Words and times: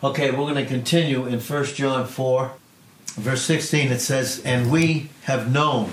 Okay, 0.00 0.30
we're 0.30 0.36
going 0.36 0.54
to 0.54 0.64
continue 0.64 1.26
in 1.26 1.40
1 1.40 1.64
John 1.74 2.06
4, 2.06 2.52
verse 3.16 3.42
16. 3.42 3.90
It 3.90 3.98
says, 3.98 4.40
And 4.44 4.70
we 4.70 5.10
have 5.24 5.52
known 5.52 5.90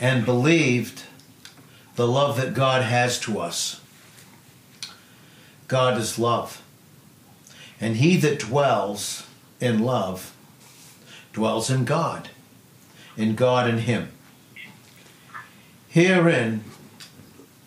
and 0.00 0.24
believed 0.24 1.02
the 1.96 2.08
love 2.08 2.38
that 2.38 2.54
God 2.54 2.80
has 2.80 3.20
to 3.20 3.38
us. 3.38 3.82
God 5.68 5.98
is 5.98 6.18
love. 6.18 6.62
And 7.82 7.96
he 7.96 8.16
that 8.16 8.38
dwells 8.38 9.26
in 9.60 9.80
love 9.80 10.34
dwells 11.34 11.68
in 11.68 11.84
God, 11.84 12.30
in 13.14 13.34
God 13.34 13.68
and 13.68 13.80
him. 13.80 14.08
Herein 15.88 16.64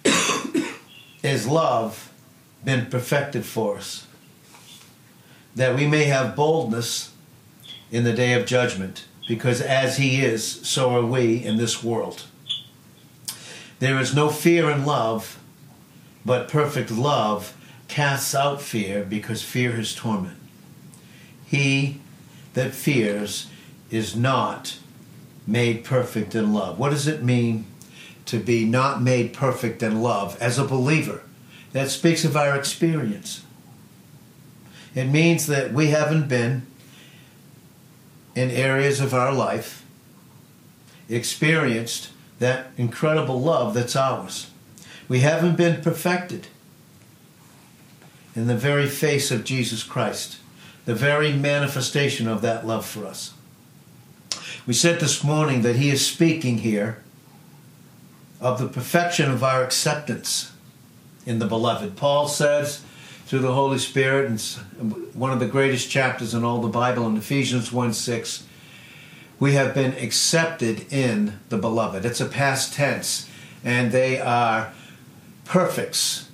is 1.21 1.45
love 1.45 2.11
been 2.65 2.87
perfected 2.87 3.45
for 3.45 3.77
us 3.77 4.06
that 5.57 5.75
we 5.75 5.87
may 5.87 6.05
have 6.05 6.35
boldness 6.35 7.11
in 7.89 8.03
the 8.03 8.13
day 8.13 8.33
of 8.33 8.45
judgment, 8.45 9.05
because 9.27 9.59
as 9.59 9.97
he 9.97 10.21
is, 10.21 10.45
so 10.45 10.91
are 10.91 11.05
we 11.05 11.43
in 11.43 11.57
this 11.57 11.83
world. 11.83 12.25
There 13.79 13.99
is 13.99 14.15
no 14.15 14.29
fear 14.29 14.69
in 14.69 14.85
love, 14.85 15.39
but 16.23 16.47
perfect 16.47 16.91
love 16.91 17.55
casts 17.87 18.35
out 18.35 18.61
fear, 18.61 19.03
because 19.03 19.41
fear 19.41 19.79
is 19.79 19.95
torment. 19.95 20.37
He 21.45 22.01
that 22.53 22.73
fears 22.73 23.49
is 23.89 24.15
not 24.15 24.77
made 25.47 25.83
perfect 25.83 26.35
in 26.35 26.53
love. 26.53 26.77
What 26.77 26.91
does 26.91 27.07
it 27.07 27.23
mean 27.23 27.65
to 28.25 28.37
be 28.37 28.63
not 28.63 29.01
made 29.01 29.33
perfect 29.33 29.81
in 29.81 30.03
love 30.03 30.39
as 30.39 30.59
a 30.59 30.65
believer? 30.65 31.23
That 31.71 31.89
speaks 31.89 32.23
of 32.23 32.37
our 32.37 32.55
experience. 32.55 33.43
It 34.97 35.05
means 35.05 35.45
that 35.45 35.73
we 35.73 35.89
haven't 35.89 36.27
been 36.27 36.65
in 38.33 38.49
areas 38.49 38.99
of 38.99 39.13
our 39.13 39.31
life 39.31 39.85
experienced 41.07 42.09
that 42.39 42.71
incredible 42.77 43.39
love 43.39 43.75
that's 43.75 43.95
ours. 43.95 44.49
We 45.07 45.19
haven't 45.19 45.55
been 45.55 45.83
perfected 45.83 46.47
in 48.35 48.47
the 48.47 48.57
very 48.57 48.87
face 48.87 49.29
of 49.29 49.43
Jesus 49.43 49.83
Christ, 49.83 50.39
the 50.85 50.95
very 50.95 51.31
manifestation 51.31 52.27
of 52.27 52.41
that 52.41 52.65
love 52.65 52.83
for 52.83 53.05
us. 53.05 53.35
We 54.65 54.73
said 54.73 54.99
this 54.99 55.23
morning 55.23 55.61
that 55.61 55.75
he 55.75 55.91
is 55.91 56.03
speaking 56.03 56.57
here 56.57 57.03
of 58.41 58.57
the 58.57 58.67
perfection 58.67 59.29
of 59.29 59.43
our 59.43 59.63
acceptance 59.63 60.53
in 61.23 61.37
the 61.37 61.45
beloved. 61.45 61.95
Paul 61.95 62.27
says 62.27 62.81
through 63.27 63.39
the 63.39 63.53
Holy 63.53 63.77
Spirit, 63.77 64.29
and 64.29 64.41
one 65.13 65.31
of 65.31 65.41
the 65.41 65.47
greatest 65.47 65.91
chapters 65.91 66.33
in 66.33 66.45
all 66.45 66.61
the 66.61 66.69
Bible 66.69 67.05
in 67.07 67.17
Ephesians 67.17 67.73
1 67.73 67.91
6, 67.91 68.45
we 69.37 69.51
have 69.51 69.73
been 69.73 69.91
accepted 69.93 70.91
in 70.91 71.37
the 71.49 71.57
beloved. 71.57 72.05
It's 72.05 72.21
a 72.21 72.25
past 72.25 72.73
tense, 72.73 73.29
and 73.65 73.91
they 73.91 74.17
are 74.21 74.71
perfects. 75.43 76.31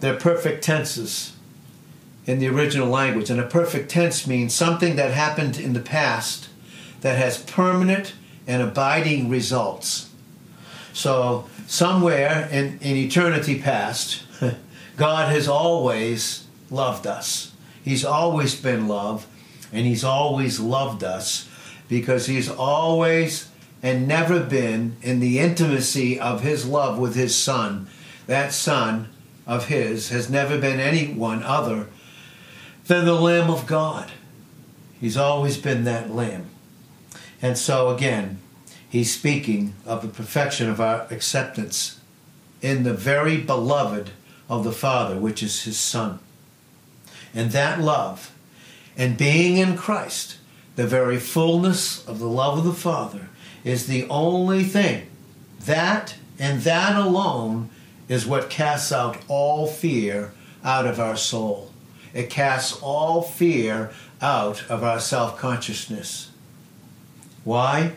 They're 0.00 0.18
perfect 0.18 0.62
tenses 0.62 1.32
in 2.26 2.40
the 2.40 2.48
original 2.48 2.88
language. 2.88 3.30
And 3.30 3.40
a 3.40 3.46
perfect 3.46 3.90
tense 3.90 4.26
means 4.26 4.54
something 4.54 4.96
that 4.96 5.12
happened 5.12 5.58
in 5.58 5.72
the 5.72 5.80
past 5.80 6.50
that 7.00 7.16
has 7.16 7.42
permanent 7.42 8.12
and 8.46 8.62
abiding 8.62 9.30
results. 9.30 10.10
So, 10.92 11.48
somewhere 11.66 12.50
in, 12.52 12.78
in 12.80 12.96
eternity 12.96 13.58
past, 13.58 14.24
God 14.96 15.32
has 15.32 15.48
always 15.48 16.46
loved 16.70 17.06
us. 17.06 17.52
He's 17.84 18.04
always 18.04 18.54
been 18.54 18.88
love, 18.88 19.26
and 19.72 19.86
He's 19.86 20.04
always 20.04 20.60
loved 20.60 21.02
us 21.02 21.48
because 21.88 22.26
He's 22.26 22.48
always 22.48 23.48
and 23.82 24.06
never 24.06 24.40
been 24.40 24.96
in 25.02 25.18
the 25.18 25.40
intimacy 25.40 26.20
of 26.20 26.42
His 26.42 26.66
love 26.66 26.98
with 26.98 27.14
His 27.14 27.36
Son. 27.36 27.88
That 28.26 28.52
Son 28.52 29.08
of 29.46 29.66
His 29.66 30.10
has 30.10 30.30
never 30.30 30.58
been 30.58 30.78
anyone 30.78 31.42
other 31.42 31.88
than 32.86 33.04
the 33.04 33.14
Lamb 33.14 33.50
of 33.50 33.66
God. 33.66 34.12
He's 35.00 35.16
always 35.16 35.56
been 35.56 35.84
that 35.84 36.10
Lamb. 36.10 36.46
And 37.40 37.58
so, 37.58 37.90
again, 37.90 38.38
He's 38.88 39.12
speaking 39.12 39.74
of 39.84 40.02
the 40.02 40.08
perfection 40.08 40.68
of 40.68 40.80
our 40.80 41.06
acceptance 41.10 41.98
in 42.60 42.84
the 42.84 42.94
very 42.94 43.38
beloved 43.38 44.10
of 44.48 44.64
the 44.64 44.72
Father, 44.72 45.18
which 45.18 45.42
is 45.42 45.62
his 45.62 45.78
Son. 45.78 46.18
And 47.34 47.50
that 47.52 47.80
love, 47.80 48.32
and 48.96 49.16
being 49.16 49.56
in 49.56 49.76
Christ, 49.76 50.36
the 50.76 50.86
very 50.86 51.18
fullness 51.18 52.06
of 52.06 52.18
the 52.18 52.28
love 52.28 52.58
of 52.58 52.64
the 52.64 52.72
Father, 52.72 53.28
is 53.64 53.86
the 53.86 54.06
only 54.08 54.64
thing. 54.64 55.06
That 55.64 56.16
and 56.38 56.62
that 56.62 56.96
alone 56.96 57.70
is 58.08 58.26
what 58.26 58.50
casts 58.50 58.92
out 58.92 59.18
all 59.28 59.66
fear 59.66 60.32
out 60.64 60.86
of 60.86 60.98
our 60.98 61.16
soul. 61.16 61.70
It 62.12 62.30
casts 62.30 62.78
all 62.82 63.22
fear 63.22 63.90
out 64.20 64.68
of 64.68 64.82
our 64.82 65.00
self 65.00 65.38
consciousness. 65.38 66.30
Why? 67.44 67.92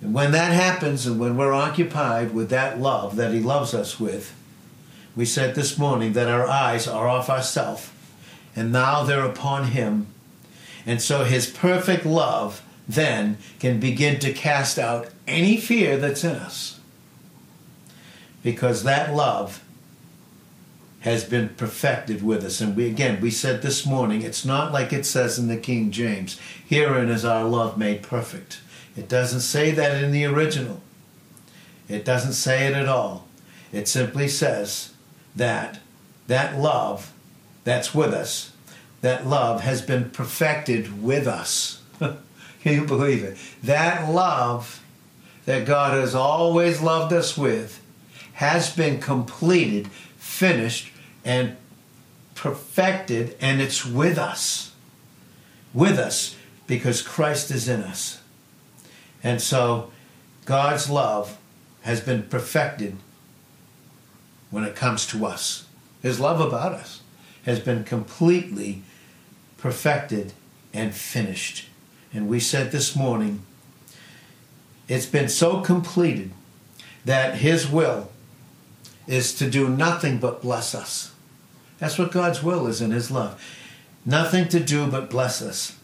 And 0.00 0.12
when 0.12 0.32
that 0.32 0.52
happens, 0.52 1.06
and 1.06 1.18
when 1.18 1.36
we're 1.36 1.52
occupied 1.52 2.34
with 2.34 2.50
that 2.50 2.78
love 2.80 3.16
that 3.16 3.32
He 3.32 3.40
loves 3.40 3.74
us 3.74 3.98
with, 3.98 4.34
we 5.16 5.24
said 5.24 5.54
this 5.54 5.78
morning 5.78 6.12
that 6.12 6.28
our 6.28 6.46
eyes 6.46 6.86
are 6.86 7.08
off 7.08 7.30
ourselves 7.30 7.90
and 8.54 8.70
now 8.70 9.02
they're 9.02 9.24
upon 9.24 9.68
Him. 9.68 10.06
And 10.84 11.00
so 11.02 11.24
His 11.24 11.46
perfect 11.46 12.06
love 12.06 12.62
then 12.86 13.38
can 13.58 13.80
begin 13.80 14.20
to 14.20 14.32
cast 14.32 14.78
out 14.78 15.08
any 15.26 15.56
fear 15.56 15.96
that's 15.96 16.22
in 16.22 16.36
us. 16.36 16.78
Because 18.42 18.84
that 18.84 19.14
love 19.14 19.64
has 21.00 21.24
been 21.24 21.48
perfected 21.50 22.22
with 22.22 22.44
us. 22.44 22.60
And 22.60 22.76
we 22.76 22.86
again 22.86 23.20
we 23.20 23.30
said 23.30 23.62
this 23.62 23.84
morning, 23.84 24.22
it's 24.22 24.44
not 24.44 24.72
like 24.72 24.92
it 24.92 25.04
says 25.04 25.38
in 25.38 25.48
the 25.48 25.56
King 25.56 25.90
James, 25.90 26.38
herein 26.68 27.08
is 27.08 27.24
our 27.24 27.44
love 27.44 27.76
made 27.76 28.02
perfect. 28.02 28.60
It 28.96 29.08
doesn't 29.08 29.40
say 29.40 29.72
that 29.72 30.02
in 30.02 30.12
the 30.12 30.24
original. 30.24 30.80
It 31.88 32.04
doesn't 32.04 32.32
say 32.32 32.66
it 32.66 32.74
at 32.74 32.88
all. 32.88 33.26
It 33.72 33.88
simply 33.88 34.28
says 34.28 34.92
that 35.36 35.80
that 36.26 36.58
love 36.58 37.12
that's 37.64 37.94
with 37.94 38.12
us, 38.12 38.52
that 39.00 39.26
love 39.26 39.60
has 39.60 39.82
been 39.82 40.10
perfected 40.10 41.02
with 41.02 41.26
us. 41.26 41.82
Can 41.98 42.16
you 42.64 42.84
believe 42.84 43.22
it? 43.22 43.36
That 43.62 44.10
love 44.10 44.82
that 45.44 45.66
God 45.66 45.92
has 45.92 46.14
always 46.14 46.80
loved 46.80 47.12
us 47.12 47.36
with 47.36 47.82
has 48.34 48.74
been 48.74 49.00
completed, 49.00 49.88
finished, 50.18 50.92
and 51.24 51.56
perfected, 52.34 53.36
and 53.40 53.60
it's 53.60 53.86
with 53.86 54.18
us. 54.18 54.72
With 55.72 55.98
us 55.98 56.36
because 56.66 57.02
Christ 57.02 57.50
is 57.50 57.68
in 57.68 57.80
us. 57.82 58.20
And 59.22 59.40
so 59.40 59.90
God's 60.44 60.90
love 60.90 61.38
has 61.82 62.00
been 62.00 62.24
perfected 62.24 62.96
when 64.50 64.64
it 64.64 64.76
comes 64.76 65.06
to 65.06 65.26
us. 65.26 65.66
His 66.02 66.20
love 66.20 66.40
about 66.40 66.72
us 66.72 67.02
has 67.44 67.60
been 67.60 67.84
completely 67.84 68.82
perfected 69.58 70.32
and 70.72 70.94
finished. 70.94 71.68
And 72.12 72.28
we 72.28 72.40
said 72.40 72.72
this 72.72 72.94
morning, 72.94 73.42
it's 74.88 75.06
been 75.06 75.28
so 75.28 75.60
completed 75.60 76.30
that 77.04 77.36
His 77.38 77.68
will 77.68 78.10
is 79.06 79.34
to 79.34 79.50
do 79.50 79.68
nothing 79.68 80.18
but 80.18 80.42
bless 80.42 80.74
us. 80.74 81.12
That's 81.78 81.98
what 81.98 82.12
God's 82.12 82.42
will 82.42 82.66
is 82.66 82.80
in 82.80 82.90
His 82.90 83.10
love. 83.10 83.42
Nothing 84.04 84.48
to 84.48 84.60
do 84.60 84.86
but 84.86 85.10
bless 85.10 85.42
us. 85.42 85.76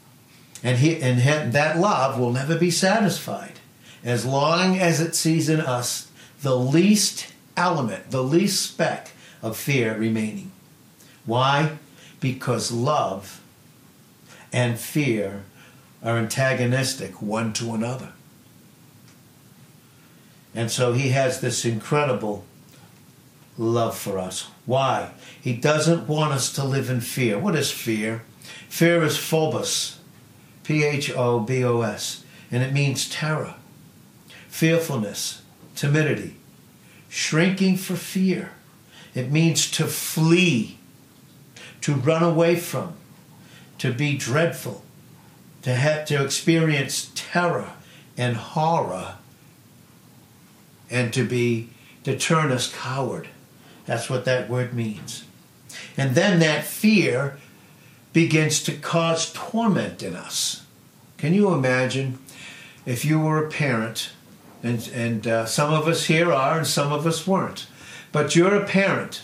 And, 0.62 0.78
he, 0.78 1.00
and 1.02 1.52
that 1.52 1.78
love 1.78 2.18
will 2.18 2.32
never 2.32 2.56
be 2.56 2.70
satisfied 2.70 3.54
as 4.04 4.24
long 4.24 4.78
as 4.78 5.00
it 5.00 5.14
sees 5.14 5.48
in 5.48 5.60
us 5.60 6.08
the 6.42 6.56
least 6.56 7.31
element, 7.56 8.10
the 8.10 8.22
least 8.22 8.62
speck 8.62 9.12
of 9.42 9.56
fear 9.56 9.96
remaining. 9.96 10.52
Why? 11.26 11.78
Because 12.20 12.72
love 12.72 13.40
and 14.52 14.78
fear 14.78 15.44
are 16.02 16.16
antagonistic 16.16 17.22
one 17.22 17.52
to 17.54 17.72
another. 17.72 18.12
And 20.54 20.70
so 20.70 20.92
he 20.92 21.10
has 21.10 21.40
this 21.40 21.64
incredible 21.64 22.44
love 23.56 23.96
for 23.96 24.18
us. 24.18 24.48
Why? 24.66 25.12
He 25.40 25.54
doesn't 25.54 26.08
want 26.08 26.32
us 26.32 26.52
to 26.54 26.64
live 26.64 26.90
in 26.90 27.00
fear. 27.00 27.38
What 27.38 27.56
is 27.56 27.70
fear? 27.70 28.22
Fear 28.68 29.02
is 29.04 29.16
phobos, 29.16 29.98
P 30.64 30.84
H 30.84 31.10
O 31.14 31.40
B 31.40 31.64
O 31.64 31.80
S, 31.82 32.24
and 32.50 32.62
it 32.62 32.72
means 32.72 33.08
terror, 33.08 33.54
fearfulness, 34.48 35.42
timidity, 35.74 36.36
shrinking 37.12 37.76
for 37.76 37.94
fear. 37.94 38.52
It 39.14 39.30
means 39.30 39.70
to 39.72 39.84
flee, 39.84 40.78
to 41.82 41.92
run 41.92 42.22
away 42.22 42.56
from, 42.56 42.94
to 43.76 43.92
be 43.92 44.16
dreadful, 44.16 44.82
to 45.60 45.74
have 45.74 46.06
to 46.06 46.24
experience 46.24 47.12
terror 47.14 47.72
and 48.16 48.34
horror, 48.38 49.16
and 50.90 51.12
to 51.12 51.22
be 51.22 51.68
to 52.04 52.18
turn 52.18 52.50
us 52.50 52.74
coward. 52.74 53.28
That's 53.84 54.08
what 54.08 54.24
that 54.24 54.48
word 54.48 54.72
means. 54.72 55.24
And 55.98 56.14
then 56.14 56.40
that 56.40 56.64
fear 56.64 57.36
begins 58.14 58.62
to 58.62 58.72
cause 58.72 59.30
torment 59.34 60.02
in 60.02 60.16
us. 60.16 60.64
Can 61.18 61.34
you 61.34 61.52
imagine 61.52 62.20
if 62.86 63.04
you 63.04 63.20
were 63.20 63.44
a 63.44 63.50
parent, 63.50 64.12
and, 64.62 64.88
and 64.94 65.26
uh, 65.26 65.46
some 65.46 65.72
of 65.72 65.88
us 65.88 66.04
here 66.04 66.32
are 66.32 66.58
and 66.58 66.66
some 66.66 66.92
of 66.92 67.06
us 67.06 67.26
weren't, 67.26 67.66
but 68.12 68.36
you're 68.36 68.54
a 68.54 68.66
parent 68.66 69.22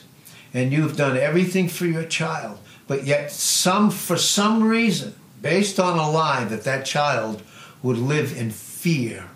and 0.52 0.73
you've 0.73 0.96
done 0.96 1.17
everything 1.17 1.69
for 1.69 1.87
your 1.87 2.05
child, 2.05 2.58
but 2.87 3.05
yet 3.05 3.31
some 3.31 3.90
for 3.90 4.17
some 4.17 4.62
reason, 4.62 5.14
based 5.40 5.79
on 5.79 5.99
a 5.99 6.11
lie 6.11 6.44
that 6.44 6.64
that 6.64 6.87
child 6.87 7.43
would 7.82 7.99
live 7.99 8.37
in 8.37 8.50
fear 8.50 9.29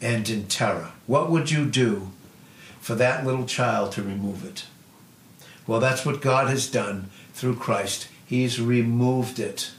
and 0.00 0.28
in 0.28 0.46
terror. 0.46 0.92
What 1.06 1.30
would 1.30 1.50
you 1.50 1.66
do 1.66 2.10
for 2.80 2.94
that 2.96 3.24
little 3.24 3.46
child 3.46 3.92
to 3.92 4.02
remove 4.02 4.44
it? 4.44 4.66
Well, 5.66 5.80
that's 5.80 6.04
what 6.04 6.20
God 6.20 6.48
has 6.48 6.70
done 6.70 7.10
through 7.32 7.56
Christ. 7.56 8.08
He's 8.26 8.60
removed 8.60 9.38
it. 9.38 9.70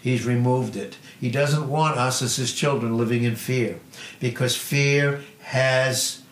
He's 0.00 0.24
removed 0.24 0.76
it. 0.76 0.96
He 1.20 1.30
doesn't 1.30 1.68
want 1.68 1.96
us 1.96 2.22
as 2.22 2.36
his 2.36 2.52
children 2.52 2.96
living 2.96 3.24
in 3.24 3.34
fear 3.34 3.80
because 4.20 4.56
fear 4.56 5.22
has 5.42 6.22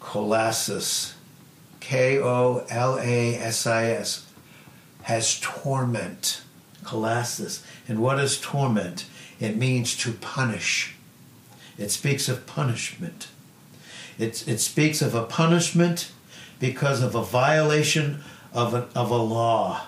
kolasis. 0.00 1.14
K 1.80 2.20
O 2.20 2.64
L 2.70 2.98
A 3.00 3.36
S 3.36 3.66
I 3.66 3.86
S, 3.86 4.26
has 5.02 5.40
torment. 5.40 6.42
Kolasis. 6.84 7.64
And 7.88 8.00
what 8.00 8.18
is 8.18 8.40
torment? 8.40 9.06
It 9.40 9.56
means 9.56 9.96
to 9.98 10.12
punish. 10.12 10.94
It 11.78 11.90
speaks 11.90 12.28
of 12.28 12.46
punishment. 12.46 13.28
It, 14.18 14.46
it 14.46 14.58
speaks 14.58 15.02
of 15.02 15.14
a 15.14 15.24
punishment 15.24 16.12
because 16.60 17.02
of 17.02 17.14
a 17.14 17.22
violation 17.22 18.22
of 18.52 18.74
a, 18.74 18.88
of 18.94 19.10
a 19.10 19.16
law. 19.16 19.86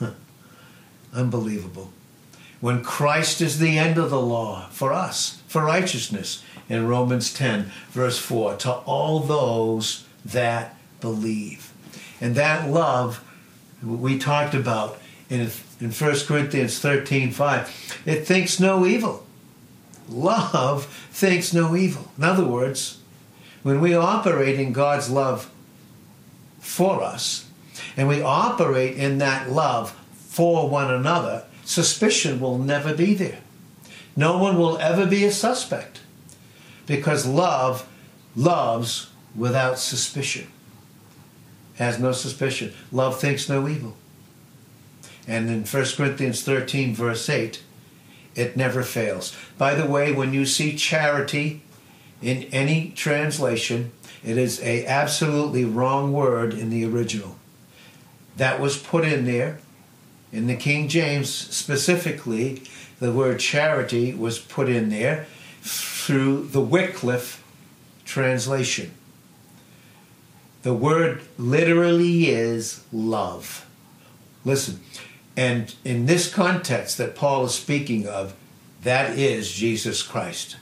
Unbelievable. 1.12 1.90
When 2.60 2.82
Christ 2.82 3.40
is 3.40 3.58
the 3.58 3.78
end 3.78 3.98
of 3.98 4.10
the 4.10 4.20
law 4.20 4.68
for 4.70 4.92
us, 4.92 5.42
for 5.46 5.62
righteousness, 5.62 6.42
in 6.68 6.86
Romans 6.86 7.32
10, 7.32 7.70
verse 7.90 8.18
4, 8.18 8.56
to 8.56 8.72
all 8.72 9.20
those 9.20 10.04
that 10.24 10.76
believe. 11.00 11.72
And 12.20 12.34
that 12.34 12.68
love 12.68 13.22
we 13.82 14.18
talked 14.18 14.54
about 14.54 14.98
in, 15.28 15.50
in 15.80 15.90
1 15.90 16.16
Corinthians 16.26 16.78
13, 16.78 17.30
5, 17.30 18.02
it 18.06 18.26
thinks 18.26 18.58
no 18.58 18.86
evil. 18.86 19.24
Love 20.08 20.86
thinks 21.10 21.52
no 21.52 21.76
evil. 21.76 22.10
In 22.16 22.24
other 22.24 22.44
words, 22.44 22.98
when 23.62 23.80
we 23.80 23.94
operate 23.94 24.58
in 24.58 24.72
God's 24.72 25.10
love 25.10 25.50
for 26.60 27.02
us, 27.02 27.48
and 27.96 28.08
we 28.08 28.22
operate 28.22 28.96
in 28.96 29.18
that 29.18 29.50
love 29.50 29.92
for 30.14 30.68
one 30.68 30.92
another, 30.92 31.44
suspicion 31.66 32.40
will 32.40 32.58
never 32.58 32.94
be 32.94 33.12
there. 33.12 33.40
No 34.16 34.38
one 34.38 34.56
will 34.56 34.78
ever 34.78 35.04
be 35.04 35.24
a 35.24 35.30
suspect 35.30 36.00
because 36.86 37.26
love 37.26 37.86
loves 38.34 39.10
without 39.34 39.78
suspicion. 39.78 40.46
Has 41.74 41.98
no 41.98 42.12
suspicion. 42.12 42.72
Love 42.90 43.20
thinks 43.20 43.48
no 43.48 43.68
evil. 43.68 43.96
And 45.28 45.50
in 45.50 45.64
1 45.64 45.84
Corinthians 45.96 46.42
13, 46.42 46.94
verse 46.94 47.28
8, 47.28 47.62
it 48.34 48.56
never 48.56 48.82
fails. 48.82 49.36
By 49.58 49.74
the 49.74 49.86
way, 49.86 50.12
when 50.12 50.32
you 50.32 50.46
see 50.46 50.76
charity 50.76 51.62
in 52.22 52.44
any 52.44 52.92
translation, 52.94 53.92
it 54.24 54.38
is 54.38 54.62
a 54.62 54.86
absolutely 54.86 55.64
wrong 55.64 56.12
word 56.12 56.54
in 56.54 56.70
the 56.70 56.84
original. 56.84 57.36
That 58.36 58.60
was 58.60 58.78
put 58.78 59.04
in 59.04 59.24
there. 59.24 59.58
In 60.32 60.46
the 60.46 60.56
King 60.56 60.88
James 60.88 61.30
specifically, 61.30 62.62
the 62.98 63.12
word 63.12 63.40
charity 63.40 64.12
was 64.14 64.38
put 64.38 64.68
in 64.68 64.88
there 64.88 65.26
through 65.62 66.46
the 66.48 66.60
Wycliffe 66.60 67.42
translation. 68.04 68.92
The 70.62 70.74
word 70.74 71.22
literally 71.38 72.28
is 72.28 72.82
love. 72.92 73.66
Listen, 74.44 74.80
and 75.36 75.74
in 75.84 76.06
this 76.06 76.32
context 76.32 76.98
that 76.98 77.14
Paul 77.14 77.44
is 77.44 77.54
speaking 77.54 78.06
of, 78.06 78.34
that 78.82 79.18
is 79.18 79.52
Jesus 79.52 80.02
Christ. 80.02 80.56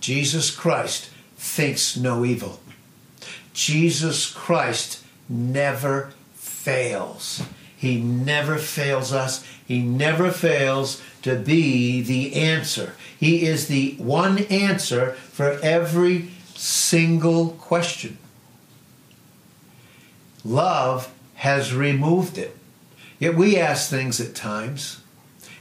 Jesus 0.00 0.50
Christ 0.54 1.10
thinks 1.36 1.96
no 1.96 2.24
evil. 2.24 2.60
Jesus 3.52 4.30
Christ 4.30 5.02
never 5.28 6.12
fails. 6.34 7.42
He 7.84 8.00
never 8.00 8.56
fails 8.56 9.12
us. 9.12 9.46
He 9.66 9.82
never 9.82 10.30
fails 10.30 11.02
to 11.20 11.36
be 11.36 12.00
the 12.00 12.34
answer. 12.34 12.94
He 13.20 13.44
is 13.44 13.68
the 13.68 13.94
one 13.98 14.38
answer 14.44 15.12
for 15.12 15.58
every 15.62 16.30
single 16.54 17.50
question. 17.50 18.16
Love 20.44 21.12
has 21.34 21.74
removed 21.74 22.38
it. 22.38 22.56
Yet 23.18 23.34
we 23.34 23.58
ask 23.58 23.90
things 23.90 24.18
at 24.18 24.34
times. 24.34 25.02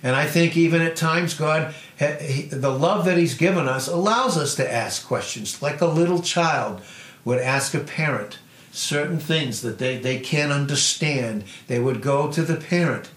And 0.02 0.16
I 0.16 0.25
think 0.25 0.56
even 0.56 0.81
at 0.81 0.96
times, 0.96 1.34
God, 1.34 1.75
the 1.98 2.78
love 2.78 3.04
that 3.04 3.18
He's 3.18 3.36
given 3.36 3.68
us 3.68 3.90
allows 3.90 4.38
us 4.38 4.56
to 4.56 4.74
ask 4.74 5.06
questions, 5.06 5.62
like 5.62 5.81
a 5.81 5.88
little 5.88 6.22
child 6.22 6.81
would 7.25 7.40
ask 7.40 7.74
a 7.74 7.80
parent 7.80 8.40
certain 8.74 9.20
things 9.20 9.62
that 9.62 9.78
they, 9.78 9.98
they 9.98 10.20
can't 10.20 10.52
understand. 10.52 11.44
They 11.68 11.80
would 11.80 12.02
go 12.02 12.31
to 12.31 12.42
the 12.42 12.56
parent. 12.56 13.10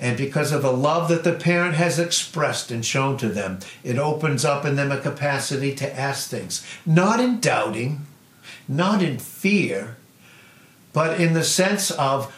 And 0.00 0.16
because 0.16 0.50
of 0.50 0.62
the 0.62 0.72
love 0.72 1.08
that 1.08 1.22
the 1.22 1.34
parent 1.34 1.76
has 1.76 1.98
expressed 1.98 2.70
and 2.70 2.84
shown 2.84 3.16
to 3.18 3.28
them, 3.28 3.60
it 3.84 3.98
opens 3.98 4.44
up 4.44 4.64
in 4.64 4.74
them 4.76 4.90
a 4.90 5.00
capacity 5.00 5.74
to 5.76 5.98
ask 5.98 6.28
things. 6.28 6.66
Not 6.84 7.20
in 7.20 7.38
doubting, 7.38 8.06
not 8.66 9.02
in 9.02 9.18
fear, 9.18 9.96
but 10.92 11.20
in 11.20 11.34
the 11.34 11.44
sense 11.44 11.90
of 11.92 12.34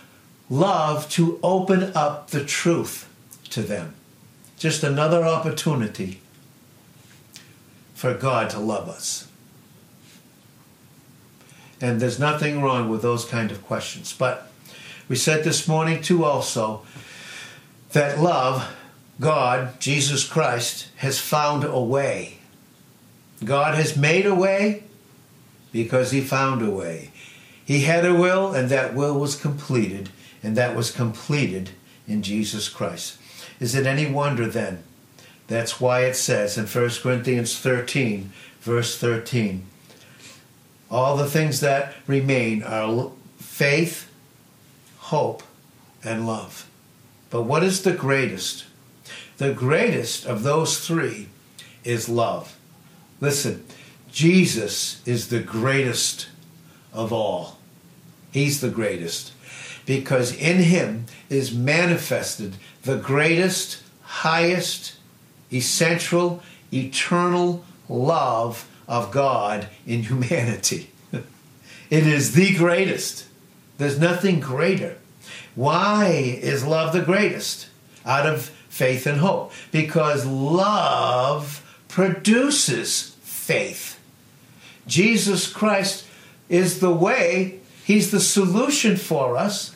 love 0.50 1.08
to 1.10 1.38
open 1.42 1.92
up 1.94 2.30
the 2.30 2.44
truth 2.44 3.08
to 3.50 3.62
them. 3.62 3.94
Just 4.58 4.82
another 4.82 5.24
opportunity 5.24 6.20
for 7.94 8.14
God 8.14 8.50
to 8.50 8.58
love 8.58 8.88
us. 8.88 9.25
And 11.80 12.00
there's 12.00 12.18
nothing 12.18 12.62
wrong 12.62 12.88
with 12.88 13.02
those 13.02 13.24
kind 13.24 13.50
of 13.50 13.64
questions. 13.64 14.12
But 14.12 14.50
we 15.08 15.16
said 15.16 15.44
this 15.44 15.68
morning 15.68 16.02
too 16.02 16.24
also 16.24 16.82
that 17.92 18.18
love, 18.18 18.74
God, 19.20 19.78
Jesus 19.80 20.26
Christ, 20.26 20.88
has 20.96 21.18
found 21.18 21.64
a 21.64 21.80
way. 21.80 22.38
God 23.44 23.74
has 23.74 23.96
made 23.96 24.26
a 24.26 24.34
way 24.34 24.84
because 25.72 26.10
he 26.10 26.20
found 26.20 26.62
a 26.62 26.70
way. 26.70 27.10
He 27.64 27.80
had 27.80 28.04
a 28.04 28.14
will, 28.14 28.54
and 28.54 28.68
that 28.68 28.94
will 28.94 29.18
was 29.18 29.34
completed, 29.34 30.08
and 30.42 30.56
that 30.56 30.76
was 30.76 30.90
completed 30.90 31.70
in 32.06 32.22
Jesus 32.22 32.68
Christ. 32.68 33.18
Is 33.58 33.74
it 33.74 33.86
any 33.86 34.06
wonder 34.06 34.46
then? 34.46 34.84
That's 35.48 35.80
why 35.80 36.04
it 36.04 36.14
says 36.14 36.56
in 36.56 36.66
1 36.66 36.90
Corinthians 37.02 37.58
13, 37.58 38.32
verse 38.60 38.98
13, 38.98 39.66
all 40.90 41.16
the 41.16 41.28
things 41.28 41.60
that 41.60 41.94
remain 42.06 42.62
are 42.62 43.10
faith, 43.38 44.10
hope, 44.98 45.42
and 46.04 46.26
love. 46.26 46.68
But 47.30 47.42
what 47.42 47.62
is 47.62 47.82
the 47.82 47.92
greatest? 47.92 48.64
The 49.38 49.52
greatest 49.52 50.24
of 50.24 50.42
those 50.42 50.86
three 50.86 51.28
is 51.84 52.08
love. 52.08 52.56
Listen, 53.20 53.64
Jesus 54.10 55.06
is 55.06 55.28
the 55.28 55.40
greatest 55.40 56.28
of 56.92 57.12
all. 57.12 57.58
He's 58.32 58.60
the 58.60 58.70
greatest. 58.70 59.32
Because 59.84 60.34
in 60.36 60.58
him 60.58 61.06
is 61.28 61.54
manifested 61.54 62.56
the 62.82 62.96
greatest, 62.96 63.82
highest, 64.02 64.96
essential, 65.52 66.42
eternal 66.72 67.64
love 67.88 68.68
of 68.88 69.10
God 69.10 69.68
in 69.86 70.04
humanity. 70.04 70.90
it 71.12 72.06
is 72.06 72.34
the 72.34 72.54
greatest. 72.54 73.26
There's 73.78 73.98
nothing 73.98 74.40
greater. 74.40 74.96
Why 75.54 76.06
is 76.06 76.64
love 76.64 76.92
the 76.92 77.02
greatest? 77.02 77.68
Out 78.04 78.26
of 78.26 78.46
faith 78.68 79.06
and 79.06 79.20
hope. 79.20 79.52
Because 79.72 80.26
love 80.26 81.62
produces 81.88 83.16
faith. 83.22 83.98
Jesus 84.86 85.52
Christ 85.52 86.06
is 86.48 86.80
the 86.80 86.92
way 86.92 87.60
He's 87.84 88.10
the 88.10 88.20
solution 88.20 88.96
for 88.96 89.36
us. 89.36 89.72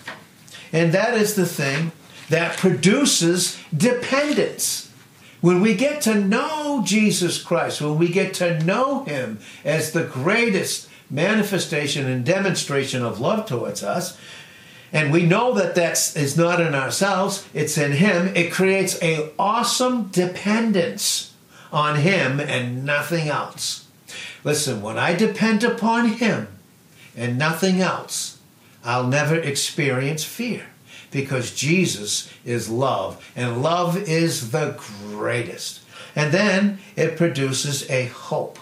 And 0.72 0.92
that 0.92 1.14
is 1.14 1.34
the 1.34 1.46
thing 1.46 1.92
that 2.28 2.56
produces 2.56 3.58
dependence. 3.76 4.89
When 5.40 5.62
we 5.62 5.74
get 5.74 6.02
to 6.02 6.14
know 6.14 6.82
Jesus 6.84 7.42
Christ, 7.42 7.80
when 7.80 7.96
we 7.96 8.08
get 8.08 8.34
to 8.34 8.62
know 8.62 9.04
Him 9.04 9.38
as 9.64 9.92
the 9.92 10.04
greatest 10.04 10.88
manifestation 11.08 12.06
and 12.06 12.24
demonstration 12.24 13.02
of 13.02 13.20
love 13.20 13.46
towards 13.46 13.82
us, 13.82 14.18
and 14.92 15.12
we 15.12 15.24
know 15.24 15.54
that 15.54 15.74
that 15.76 15.92
is 16.16 16.36
not 16.36 16.60
in 16.60 16.74
ourselves, 16.74 17.46
it's 17.54 17.78
in 17.78 17.92
Him, 17.92 18.34
it 18.36 18.52
creates 18.52 19.00
a 19.02 19.30
awesome 19.38 20.08
dependence 20.08 21.32
on 21.72 21.96
Him 21.96 22.38
and 22.38 22.84
nothing 22.84 23.28
else. 23.28 23.86
Listen, 24.44 24.82
when 24.82 24.98
I 24.98 25.14
depend 25.14 25.64
upon 25.64 26.08
Him 26.08 26.48
and 27.16 27.38
nothing 27.38 27.80
else, 27.80 28.38
I'll 28.84 29.06
never 29.06 29.36
experience 29.36 30.24
fear 30.24 30.66
because 31.10 31.54
Jesus 31.54 32.32
is 32.44 32.68
love, 32.68 33.30
and 33.34 33.62
love 33.62 33.96
is 33.96 34.50
the 34.50 34.78
greatest. 34.78 35.80
And 36.14 36.32
then 36.32 36.78
it 36.96 37.16
produces 37.16 37.88
a 37.90 38.06
hope, 38.06 38.58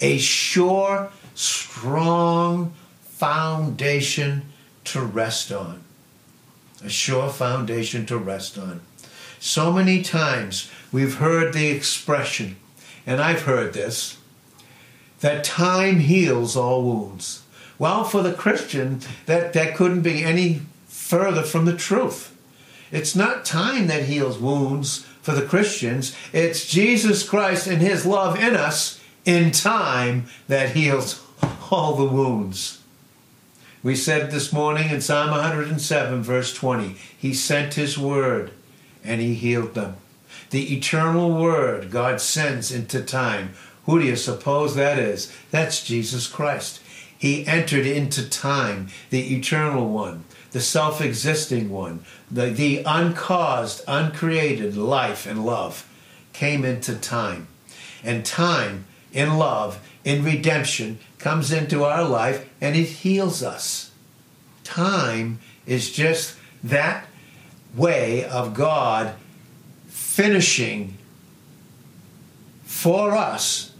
a 0.00 0.18
sure, 0.18 1.10
strong 1.34 2.72
foundation 3.02 4.42
to 4.84 5.00
rest 5.02 5.52
on. 5.52 5.82
A 6.84 6.88
sure 6.88 7.28
foundation 7.28 8.06
to 8.06 8.16
rest 8.16 8.56
on. 8.58 8.80
So 9.40 9.72
many 9.72 10.02
times 10.02 10.70
we've 10.92 11.16
heard 11.16 11.52
the 11.52 11.68
expression, 11.68 12.56
and 13.06 13.20
I've 13.20 13.42
heard 13.42 13.72
this, 13.72 14.18
that 15.20 15.44
time 15.44 16.00
heals 16.00 16.56
all 16.56 16.82
wounds. 16.82 17.42
Well, 17.78 18.04
for 18.04 18.22
the 18.22 18.32
Christian, 18.32 19.00
that, 19.26 19.52
that 19.52 19.76
couldn't 19.76 20.02
be 20.02 20.24
any 20.24 20.62
further 21.08 21.42
from 21.42 21.64
the 21.64 21.76
truth. 21.76 22.36
It's 22.92 23.16
not 23.16 23.46
time 23.46 23.86
that 23.86 24.04
heals 24.04 24.38
wounds 24.38 25.06
for 25.22 25.32
the 25.32 25.46
Christians, 25.46 26.14
it's 26.34 26.68
Jesus 26.68 27.26
Christ 27.26 27.66
and 27.66 27.80
His 27.80 28.04
love 28.04 28.38
in 28.38 28.54
us 28.54 29.00
in 29.24 29.50
time 29.50 30.26
that 30.48 30.70
heals 30.70 31.24
all 31.70 31.96
the 31.96 32.04
wounds. 32.04 32.82
We 33.82 33.96
said 33.96 34.30
this 34.30 34.52
morning 34.52 34.90
in 34.90 35.00
Psalm 35.00 35.30
107, 35.30 36.22
verse 36.22 36.52
20, 36.52 36.96
He 37.16 37.32
sent 37.32 37.74
His 37.74 37.96
word 37.96 38.52
and 39.02 39.20
He 39.20 39.34
healed 39.34 39.74
them. 39.74 39.96
The 40.50 40.76
eternal 40.76 41.30
word 41.40 41.90
God 41.90 42.20
sends 42.20 42.70
into 42.70 43.02
time. 43.02 43.54
Who 43.86 43.98
do 43.98 44.06
you 44.06 44.16
suppose 44.16 44.74
that 44.74 44.98
is? 44.98 45.34
That's 45.50 45.84
Jesus 45.84 46.26
Christ. 46.26 46.80
He 47.18 47.46
entered 47.46 47.86
into 47.86 48.28
time, 48.28 48.88
the 49.10 49.34
eternal 49.34 49.88
one, 49.88 50.24
the 50.52 50.60
self 50.60 51.00
existing 51.00 51.70
one, 51.70 52.04
the, 52.30 52.46
the 52.46 52.82
uncaused, 52.84 53.82
uncreated 53.86 54.76
life 54.76 55.26
and 55.26 55.44
love 55.44 55.88
came 56.32 56.64
into 56.64 56.94
time. 56.94 57.48
And 58.02 58.24
time 58.24 58.86
in 59.12 59.36
love, 59.36 59.80
in 60.04 60.24
redemption, 60.24 60.98
comes 61.18 61.52
into 61.52 61.84
our 61.84 62.04
life 62.04 62.48
and 62.60 62.76
it 62.76 62.84
heals 62.84 63.42
us. 63.42 63.90
Time 64.64 65.40
is 65.66 65.90
just 65.90 66.36
that 66.62 67.06
way 67.74 68.24
of 68.24 68.54
God 68.54 69.14
finishing 69.88 70.96
for 72.64 73.14
us 73.14 73.72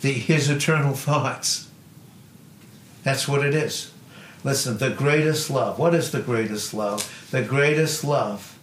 the, 0.00 0.12
his 0.12 0.50
eternal 0.50 0.94
thoughts. 1.06 1.68
That's 3.02 3.26
what 3.26 3.44
it 3.44 3.54
is. 3.54 3.92
Listen, 4.42 4.78
the 4.78 4.90
greatest 4.90 5.50
love. 5.50 5.78
What 5.78 5.94
is 5.94 6.12
the 6.12 6.20
greatest 6.20 6.72
love? 6.72 7.28
The 7.30 7.42
greatest 7.42 8.04
love. 8.04 8.58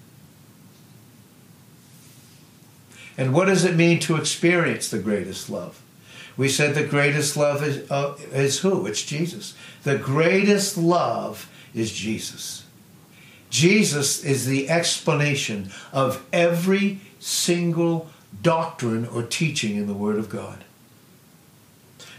And 3.17 3.33
what 3.33 3.45
does 3.45 3.65
it 3.65 3.75
mean 3.75 3.99
to 4.01 4.15
experience 4.15 4.89
the 4.89 4.99
greatest 4.99 5.49
love? 5.49 5.81
We 6.35 6.49
said 6.49 6.75
the 6.75 6.83
greatest 6.85 7.35
love 7.35 7.63
is, 7.63 7.89
uh, 7.89 8.15
is 8.31 8.59
who? 8.59 8.85
It's 8.85 9.03
Jesus. 9.03 9.55
The 9.83 9.97
greatest 9.97 10.77
love 10.77 11.49
is 11.73 11.91
Jesus. 11.91 12.63
Jesus 13.49 14.23
is 14.23 14.45
the 14.45 14.69
explanation 14.69 15.71
of 15.91 16.25
every 16.31 16.99
single 17.19 18.09
doctrine 18.41 19.07
or 19.07 19.23
teaching 19.23 19.77
in 19.77 19.87
the 19.87 19.93
Word 19.93 20.17
of 20.17 20.29
God. 20.29 20.63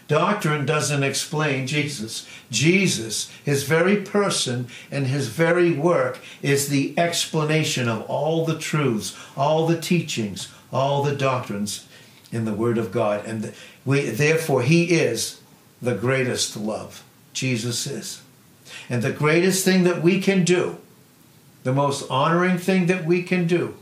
Doctrine 0.08 0.64
doesn't 0.64 1.02
explain 1.02 1.66
Jesus. 1.66 2.26
Jesus, 2.50 3.30
his 3.44 3.64
very 3.64 3.96
person 3.96 4.68
and 4.90 5.06
his 5.06 5.28
very 5.28 5.72
work, 5.72 6.18
is 6.42 6.68
the 6.68 6.98
explanation 6.98 7.88
of 7.88 8.02
all 8.02 8.46
the 8.46 8.58
truths, 8.58 9.14
all 9.36 9.66
the 9.66 9.78
teachings, 9.78 10.50
all 10.72 11.02
the 11.02 11.14
doctrines 11.14 11.86
in 12.32 12.46
the 12.46 12.54
Word 12.54 12.78
of 12.78 12.90
God. 12.90 13.26
And 13.26 13.52
we, 13.84 14.08
therefore, 14.08 14.62
he 14.62 14.94
is 14.94 15.40
the 15.80 15.94
greatest 15.94 16.56
love. 16.56 17.04
Jesus 17.34 17.86
is. 17.86 18.22
And 18.88 19.02
the 19.02 19.12
greatest 19.12 19.62
thing 19.62 19.84
that 19.84 20.02
we 20.02 20.20
can 20.20 20.42
do, 20.42 20.78
the 21.64 21.72
most 21.72 22.10
honoring 22.10 22.56
thing 22.56 22.86
that 22.86 23.04
we 23.04 23.22
can 23.22 23.46
do, 23.46 23.76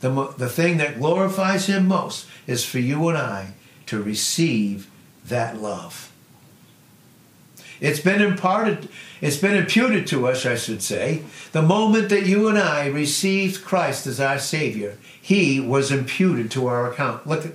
the, 0.00 0.34
the 0.36 0.48
thing 0.50 0.76
that 0.76 0.98
glorifies 0.98 1.66
him 1.66 1.88
most, 1.88 2.26
is 2.46 2.64
for 2.64 2.78
you 2.78 3.08
and 3.08 3.16
I 3.16 3.54
to 3.86 4.02
receive 4.02 4.90
that 5.32 5.60
love. 5.60 6.12
It's 7.80 7.98
been 7.98 8.22
imparted, 8.22 8.88
it's 9.20 9.38
been 9.38 9.56
imputed 9.56 10.06
to 10.08 10.28
us, 10.28 10.46
I 10.46 10.54
should 10.54 10.82
say. 10.82 11.22
The 11.50 11.62
moment 11.62 12.10
that 12.10 12.26
you 12.26 12.46
and 12.46 12.56
I 12.56 12.86
received 12.86 13.64
Christ 13.64 14.06
as 14.06 14.20
our 14.20 14.38
Savior, 14.38 14.98
He 15.20 15.58
was 15.58 15.90
imputed 15.90 16.50
to 16.52 16.68
our 16.68 16.92
account. 16.92 17.26
Look 17.26 17.44
at 17.44 17.54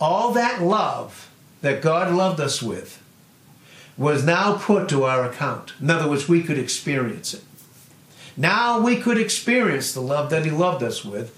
all 0.00 0.32
that 0.32 0.62
love 0.62 1.30
that 1.60 1.82
God 1.82 2.14
loved 2.14 2.40
us 2.40 2.62
with 2.62 3.02
was 3.98 4.24
now 4.24 4.56
put 4.56 4.88
to 4.88 5.04
our 5.04 5.28
account. 5.28 5.74
In 5.80 5.90
other 5.90 6.08
words, 6.08 6.28
we 6.28 6.42
could 6.42 6.58
experience 6.58 7.34
it. 7.34 7.42
Now 8.36 8.80
we 8.80 8.96
could 8.96 9.18
experience 9.18 9.92
the 9.92 10.00
love 10.00 10.30
that 10.30 10.44
He 10.44 10.50
loved 10.50 10.82
us 10.82 11.04
with 11.04 11.36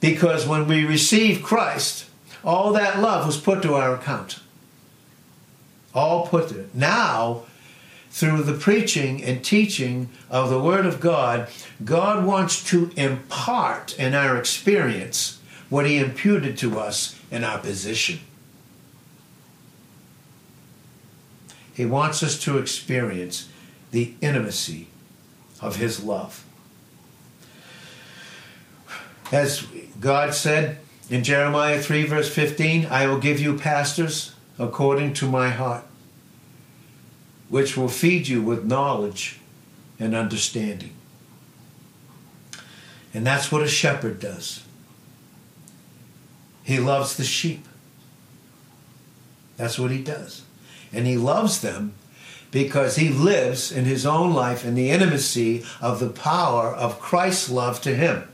because 0.00 0.46
when 0.46 0.66
we 0.66 0.84
received 0.84 1.44
Christ, 1.44 2.06
all 2.44 2.72
that 2.72 3.00
love 3.00 3.26
was 3.26 3.36
put 3.36 3.62
to 3.62 3.74
our 3.74 3.94
account 3.94 4.40
all 5.94 6.26
put 6.26 6.48
there. 6.48 6.66
Now, 6.74 7.44
through 8.10 8.42
the 8.42 8.54
preaching 8.54 9.22
and 9.22 9.44
teaching 9.44 10.08
of 10.30 10.50
the 10.50 10.60
Word 10.60 10.86
of 10.86 11.00
God, 11.00 11.48
God 11.84 12.24
wants 12.24 12.62
to 12.70 12.90
impart 12.96 13.98
in 13.98 14.14
our 14.14 14.36
experience 14.36 15.40
what 15.68 15.86
He 15.86 15.98
imputed 15.98 16.56
to 16.58 16.78
us 16.78 17.18
in 17.30 17.42
our 17.42 17.58
position. 17.58 18.20
He 21.74 21.84
wants 21.84 22.22
us 22.22 22.38
to 22.44 22.58
experience 22.58 23.48
the 23.90 24.14
intimacy 24.20 24.88
of 25.60 25.76
His 25.76 26.02
love. 26.04 26.44
As 29.32 29.66
God 29.98 30.34
said 30.34 30.78
in 31.10 31.24
Jeremiah 31.24 31.80
3, 31.80 32.04
verse 32.04 32.32
15, 32.32 32.86
I 32.86 33.08
will 33.08 33.18
give 33.18 33.40
you 33.40 33.58
pastors 33.58 34.33
according 34.58 35.12
to 35.14 35.26
my 35.26 35.50
heart, 35.50 35.84
which 37.48 37.76
will 37.76 37.88
feed 37.88 38.28
you 38.28 38.42
with 38.42 38.64
knowledge 38.64 39.40
and 39.98 40.14
understanding. 40.14 40.92
And 43.12 43.26
that's 43.26 43.52
what 43.52 43.62
a 43.62 43.68
shepherd 43.68 44.18
does. 44.18 44.64
He 46.64 46.78
loves 46.78 47.16
the 47.16 47.24
sheep. 47.24 47.66
That's 49.56 49.78
what 49.78 49.90
he 49.90 50.02
does. 50.02 50.42
And 50.92 51.06
he 51.06 51.16
loves 51.16 51.60
them 51.60 51.94
because 52.50 52.96
he 52.96 53.08
lives 53.08 53.70
in 53.70 53.84
his 53.84 54.06
own 54.06 54.32
life 54.32 54.64
in 54.64 54.74
the 54.74 54.90
intimacy 54.90 55.64
of 55.80 56.00
the 56.00 56.08
power 56.08 56.68
of 56.68 57.00
Christ's 57.00 57.50
love 57.50 57.80
to 57.82 57.94
him. 57.94 58.28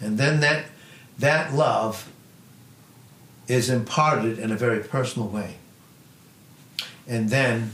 And 0.00 0.18
then 0.18 0.40
that, 0.40 0.66
that 1.18 1.54
love 1.54 2.10
is 3.48 3.68
imparted 3.68 4.38
in 4.38 4.50
a 4.50 4.56
very 4.56 4.80
personal 4.80 5.28
way. 5.28 5.56
And 7.06 7.28
then 7.30 7.72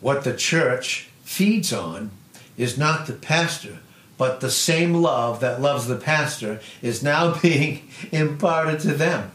what 0.00 0.24
the 0.24 0.36
church 0.36 1.08
feeds 1.22 1.72
on 1.72 2.10
is 2.56 2.76
not 2.78 3.06
the 3.06 3.12
pastor, 3.12 3.78
but 4.18 4.40
the 4.40 4.50
same 4.50 4.94
love 4.94 5.40
that 5.40 5.60
loves 5.60 5.86
the 5.86 5.96
pastor 5.96 6.60
is 6.82 7.02
now 7.02 7.38
being 7.42 7.88
imparted 8.12 8.80
to 8.80 8.94
them. 8.94 9.30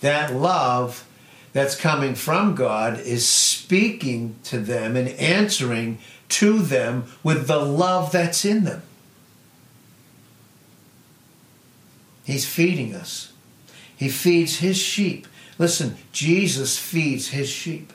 That 0.00 0.34
love 0.34 1.06
that's 1.52 1.74
coming 1.74 2.14
from 2.14 2.54
God 2.54 3.00
is 3.00 3.26
speaking 3.26 4.36
to 4.44 4.58
them 4.58 4.94
and 4.96 5.08
answering 5.08 5.98
to 6.28 6.58
them 6.58 7.04
with 7.22 7.46
the 7.46 7.58
love 7.58 8.12
that's 8.12 8.44
in 8.44 8.64
them. 8.64 8.82
He's 12.24 12.46
feeding 12.46 12.94
us. 12.94 13.32
He 13.96 14.08
feeds 14.08 14.58
his 14.58 14.76
sheep. 14.76 15.26
Listen, 15.58 15.96
Jesus 16.12 16.78
feeds 16.78 17.28
his 17.28 17.48
sheep 17.48 17.92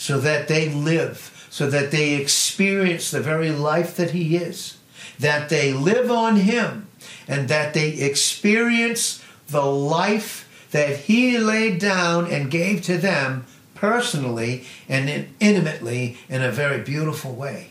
so 0.00 0.18
that 0.18 0.48
they 0.48 0.66
live, 0.66 1.46
so 1.50 1.68
that 1.68 1.90
they 1.90 2.14
experience 2.14 3.10
the 3.10 3.20
very 3.20 3.50
life 3.50 3.96
that 3.96 4.12
He 4.12 4.34
is, 4.34 4.78
that 5.18 5.50
they 5.50 5.74
live 5.74 6.10
on 6.10 6.36
Him, 6.36 6.88
and 7.28 7.50
that 7.50 7.74
they 7.74 7.90
experience 7.90 9.22
the 9.48 9.66
life 9.66 10.48
that 10.70 11.00
He 11.00 11.36
laid 11.36 11.80
down 11.80 12.30
and 12.30 12.50
gave 12.50 12.80
to 12.84 12.96
them 12.96 13.44
personally 13.74 14.64
and 14.88 15.28
intimately 15.38 16.16
in 16.30 16.42
a 16.42 16.50
very 16.50 16.82
beautiful 16.82 17.34
way. 17.34 17.68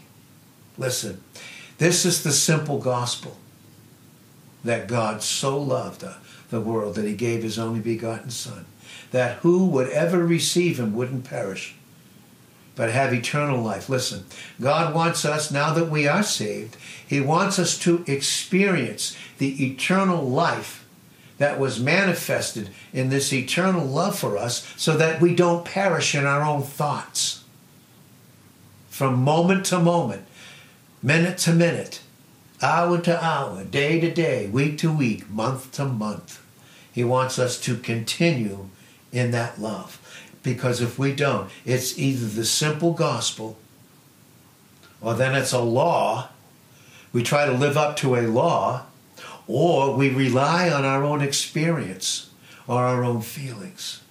Listen, 0.78 1.24
this 1.80 2.06
is 2.06 2.22
the 2.22 2.32
simple 2.32 2.78
gospel 2.78 3.38
that 4.64 4.88
God 4.88 5.24
so 5.24 5.60
loved 5.60 6.04
the 6.50 6.62
world 6.62 6.96
that 6.96 7.06
He 7.06 7.16
gave 7.16 7.44
His 7.44 7.60
only 7.60 7.80
begotten 7.80 8.30
Son, 8.30 8.66
that 9.12 9.38
who 9.38 9.66
would 9.68 9.90
ever 9.90 10.26
receive 10.26 10.80
Him 10.80 10.96
wouldn't 10.96 11.26
perish 11.26 11.76
but 12.80 12.92
have 12.92 13.14
eternal 13.14 13.62
life. 13.62 13.90
Listen, 13.90 14.24
God 14.62 14.96
wants 14.96 15.26
us, 15.26 15.52
now 15.52 15.74
that 15.74 15.90
we 15.90 16.08
are 16.08 16.24
saved, 16.24 16.78
He 17.06 17.20
wants 17.20 17.60
us 17.60 17.78
to 17.80 18.06
experience 18.08 19.18
the 19.38 19.66
eternal 19.66 20.24
life 20.30 20.88
that 21.40 21.60
was 21.60 21.78
manifested 21.78 22.70
in 22.94 23.10
this 23.10 23.34
eternal 23.34 23.86
love 23.86 24.18
for 24.18 24.38
us 24.38 24.74
so 24.78 24.96
that 24.96 25.20
we 25.20 25.36
don't 25.36 25.66
perish 25.66 26.16
in 26.16 26.26
our 26.26 26.42
own 26.42 26.62
thoughts. 26.62 27.44
From 28.90 29.24
moment 29.24 29.66
to 29.66 29.80
moment, 29.80 30.24
minute 31.04 31.38
to 31.40 31.52
minute, 31.52 32.00
hour 32.62 33.00
to 33.00 33.24
hour, 33.24 33.64
day 33.64 34.00
to 34.00 34.12
day, 34.12 34.48
week 34.48 34.78
to 34.80 34.92
week, 34.92 35.30
month 35.30 35.72
to 35.74 35.86
month. 35.86 36.44
He 36.92 37.04
wants 37.04 37.40
us 37.40 37.60
to 37.62 37.78
continue 37.78 38.70
in 39.12 39.32
that 39.32 39.60
love. 39.60 40.00
Because 40.44 40.82
if 40.82 40.98
we 40.98 41.14
don't, 41.14 41.50
it's 41.66 41.98
either 41.98 42.28
the 42.28 42.46
simple 42.46 42.94
gospel 42.94 43.58
or 45.02 45.14
then 45.14 45.36
it's 45.36 45.54
a 45.54 45.60
law. 45.60 46.30
We 47.14 47.24
try 47.24 47.46
to 47.46 47.54
live 47.54 47.78
up 47.78 47.96
to 47.98 48.16
a 48.16 48.28
law, 48.28 48.86
or 49.48 49.96
we 49.96 50.10
rely 50.10 50.70
on 50.70 50.86
our 50.86 51.04
own 51.04 51.22
experience 51.22 52.30
or 52.68 52.84
our 52.84 53.04
own 53.04 53.22
feelings. 53.22 54.02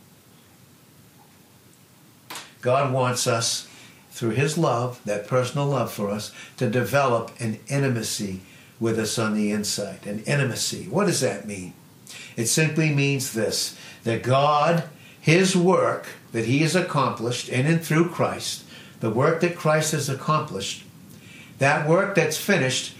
God 2.60 2.92
wants 2.92 3.26
us, 3.26 3.68
through 4.18 4.30
His 4.30 4.58
love, 4.58 5.00
that 5.04 5.28
personal 5.28 5.66
love 5.66 5.92
for 5.92 6.10
us, 6.10 6.32
to 6.56 6.68
develop 6.68 7.30
an 7.38 7.60
intimacy 7.68 8.40
with 8.80 8.98
us 8.98 9.16
on 9.16 9.34
the 9.34 9.52
inside. 9.52 10.04
An 10.06 10.24
intimacy. 10.24 10.88
What 10.88 11.06
does 11.06 11.20
that 11.20 11.46
mean? 11.46 11.72
It 12.36 12.46
simply 12.46 12.92
means 12.92 13.32
this 13.32 13.78
that 14.02 14.24
God, 14.24 14.84
His 15.20 15.56
work, 15.56 16.08
that 16.32 16.46
he 16.46 16.58
has 16.58 16.74
accomplished 16.74 17.48
in 17.48 17.66
and 17.66 17.82
through 17.82 18.10
Christ, 18.10 18.64
the 19.00 19.10
work 19.10 19.40
that 19.40 19.56
Christ 19.56 19.92
has 19.92 20.08
accomplished, 20.08 20.84
that 21.58 21.88
work 21.88 22.14
that's 22.14 22.36
finished, 22.36 22.94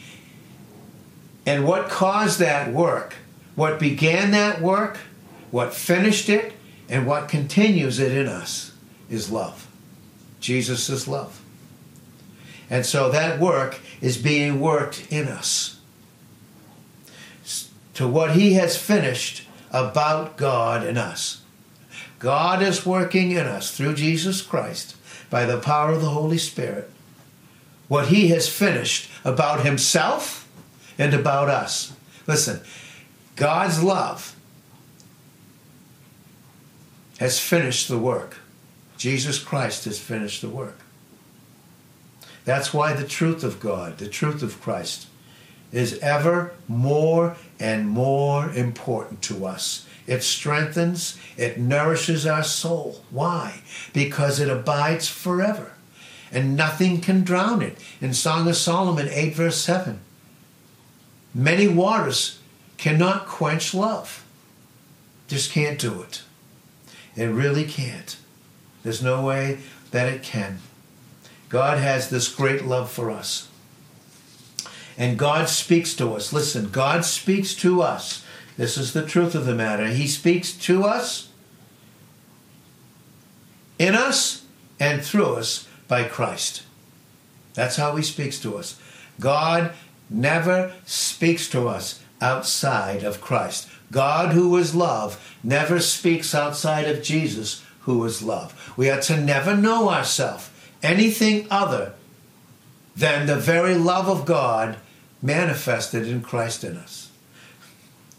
and 1.44 1.66
what 1.66 1.88
caused 1.88 2.38
that 2.38 2.72
work, 2.72 3.16
what 3.54 3.78
began 3.78 4.30
that 4.30 4.60
work, 4.60 4.98
what 5.50 5.74
finished 5.74 6.28
it, 6.28 6.52
and 6.88 7.06
what 7.06 7.28
continues 7.28 7.98
it 7.98 8.12
in 8.12 8.28
us 8.28 8.72
is 9.10 9.30
love. 9.30 9.67
Jesus 10.40 10.88
is 10.88 11.08
love. 11.08 11.40
And 12.70 12.84
so 12.84 13.10
that 13.10 13.40
work 13.40 13.80
is 14.00 14.18
being 14.18 14.60
worked 14.60 15.10
in 15.10 15.28
us 15.28 15.80
to 17.94 18.06
what 18.06 18.36
he 18.36 18.52
has 18.54 18.76
finished 18.76 19.44
about 19.72 20.36
God 20.36 20.86
and 20.86 20.96
us. 20.96 21.42
God 22.18 22.62
is 22.62 22.86
working 22.86 23.32
in 23.32 23.46
us 23.46 23.76
through 23.76 23.94
Jesus 23.94 24.42
Christ 24.42 24.96
by 25.30 25.44
the 25.44 25.58
power 25.58 25.92
of 25.92 26.00
the 26.00 26.10
Holy 26.10 26.38
Spirit 26.38 26.90
what 27.88 28.08
he 28.08 28.28
has 28.28 28.48
finished 28.48 29.10
about 29.24 29.64
himself 29.64 30.46
and 30.98 31.14
about 31.14 31.48
us. 31.48 31.92
Listen, 32.26 32.60
God's 33.34 33.82
love 33.82 34.36
has 37.18 37.40
finished 37.40 37.88
the 37.88 37.98
work. 37.98 38.36
Jesus 38.98 39.38
Christ 39.38 39.86
has 39.86 39.98
finished 39.98 40.42
the 40.42 40.50
work. 40.50 40.78
That's 42.44 42.74
why 42.74 42.92
the 42.92 43.08
truth 43.08 43.42
of 43.42 43.60
God, 43.60 43.96
the 43.98 44.08
truth 44.08 44.42
of 44.42 44.60
Christ, 44.60 45.06
is 45.72 45.98
ever 46.00 46.52
more 46.66 47.36
and 47.58 47.88
more 47.88 48.50
important 48.50 49.22
to 49.22 49.46
us 49.46 49.86
it 50.08 50.22
strengthens, 50.22 51.18
it 51.36 51.58
nourishes 51.58 52.26
our 52.26 52.42
soul. 52.42 53.04
Why? 53.10 53.60
Because 53.92 54.40
it 54.40 54.48
abides 54.48 55.06
forever. 55.06 55.72
And 56.32 56.56
nothing 56.56 57.02
can 57.02 57.24
drown 57.24 57.60
it. 57.60 57.78
In 58.00 58.14
Song 58.14 58.48
of 58.48 58.56
Solomon 58.56 59.08
8, 59.10 59.34
verse 59.34 59.58
7, 59.58 60.00
many 61.34 61.68
waters 61.68 62.38
cannot 62.78 63.26
quench 63.26 63.74
love. 63.74 64.24
Just 65.28 65.52
can't 65.52 65.78
do 65.78 66.00
it. 66.00 66.22
It 67.14 67.26
really 67.26 67.66
can't. 67.66 68.16
There's 68.88 69.02
no 69.02 69.22
way 69.22 69.58
that 69.90 70.10
it 70.10 70.22
can. 70.22 70.60
God 71.50 71.76
has 71.76 72.08
this 72.08 72.26
great 72.26 72.64
love 72.64 72.90
for 72.90 73.10
us. 73.10 73.48
And 74.96 75.18
God 75.18 75.50
speaks 75.50 75.92
to 75.96 76.14
us. 76.14 76.32
Listen, 76.32 76.70
God 76.70 77.04
speaks 77.04 77.54
to 77.56 77.82
us 77.82 78.24
this 78.56 78.78
is 78.78 78.94
the 78.94 79.04
truth 79.04 79.34
of 79.34 79.44
the 79.44 79.54
matter. 79.54 79.88
He 79.88 80.06
speaks 80.06 80.54
to 80.54 80.84
us, 80.84 81.28
in 83.78 83.94
us, 83.94 84.46
and 84.80 85.04
through 85.04 85.34
us 85.34 85.68
by 85.86 86.04
Christ. 86.04 86.62
That's 87.52 87.76
how 87.76 87.94
he 87.94 88.02
speaks 88.02 88.40
to 88.40 88.56
us. 88.56 88.80
God 89.20 89.74
never 90.08 90.72
speaks 90.86 91.46
to 91.50 91.68
us 91.68 92.02
outside 92.22 93.04
of 93.04 93.20
Christ. 93.20 93.68
God, 93.92 94.32
who 94.32 94.56
is 94.56 94.74
love, 94.74 95.36
never 95.44 95.78
speaks 95.78 96.34
outside 96.34 96.88
of 96.88 97.02
Jesus, 97.02 97.62
who 97.88 98.04
is 98.04 98.22
love. 98.22 98.74
We 98.76 98.90
are 98.90 99.00
to 99.00 99.18
never 99.18 99.56
know 99.56 99.88
ourselves 99.88 100.50
anything 100.82 101.46
other 101.50 101.94
than 102.94 103.26
the 103.26 103.36
very 103.36 103.76
love 103.76 104.08
of 104.10 104.26
God 104.26 104.76
manifested 105.22 106.06
in 106.06 106.20
Christ 106.20 106.64
in 106.64 106.76
us. 106.76 107.10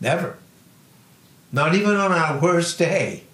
Never. 0.01 0.37
Not 1.51 1.75
even 1.75 1.97
on 1.97 2.11
our 2.11 2.39
worst 2.39 2.79
day. 2.79 3.25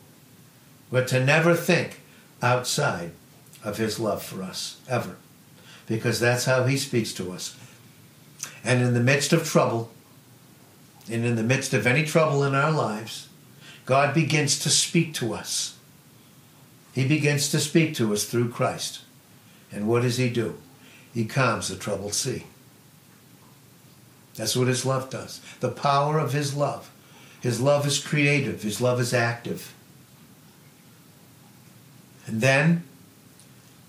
But 0.92 1.08
to 1.08 1.24
never 1.24 1.56
think 1.56 2.02
outside 2.42 3.12
of 3.64 3.78
his 3.78 3.98
love 3.98 4.22
for 4.22 4.44
us, 4.44 4.82
ever. 4.90 5.16
Because 5.88 6.20
that's 6.20 6.44
how 6.44 6.66
he 6.66 6.76
speaks 6.76 7.14
to 7.14 7.32
us. 7.32 7.56
And 8.62 8.82
in 8.82 8.94
the 8.94 9.00
midst 9.00 9.32
of 9.32 9.48
trouble, 9.48 9.90
and 11.10 11.24
in 11.24 11.38
the 11.38 11.44
midst 11.44 11.74
of 11.74 11.88
any 11.88 12.04
trouble 12.04 12.44
in 12.44 12.54
our 12.54 12.72
lives, 12.72 13.30
God 13.86 14.14
begins 14.14 14.60
to 14.60 14.70
speak 14.70 15.14
to 15.14 15.34
us. 15.34 15.75
He 16.96 17.06
begins 17.06 17.50
to 17.50 17.60
speak 17.60 17.94
to 17.96 18.14
us 18.14 18.24
through 18.24 18.50
Christ. 18.52 19.02
And 19.70 19.86
what 19.86 20.04
does 20.04 20.16
he 20.16 20.30
do? 20.30 20.58
He 21.14 21.26
calms 21.26 21.68
the 21.68 21.76
troubled 21.76 22.14
sea. 22.14 22.46
That's 24.36 24.56
what 24.56 24.70
his 24.70 24.86
love 24.86 25.10
does. 25.10 25.42
The 25.60 25.70
power 25.70 26.18
of 26.18 26.32
his 26.32 26.56
love. 26.56 26.90
His 27.42 27.60
love 27.60 27.86
is 27.86 28.04
creative, 28.04 28.64
his 28.64 28.80
love 28.80 29.00
is 29.02 29.14
active. 29.14 29.74
And 32.26 32.40
then 32.40 32.84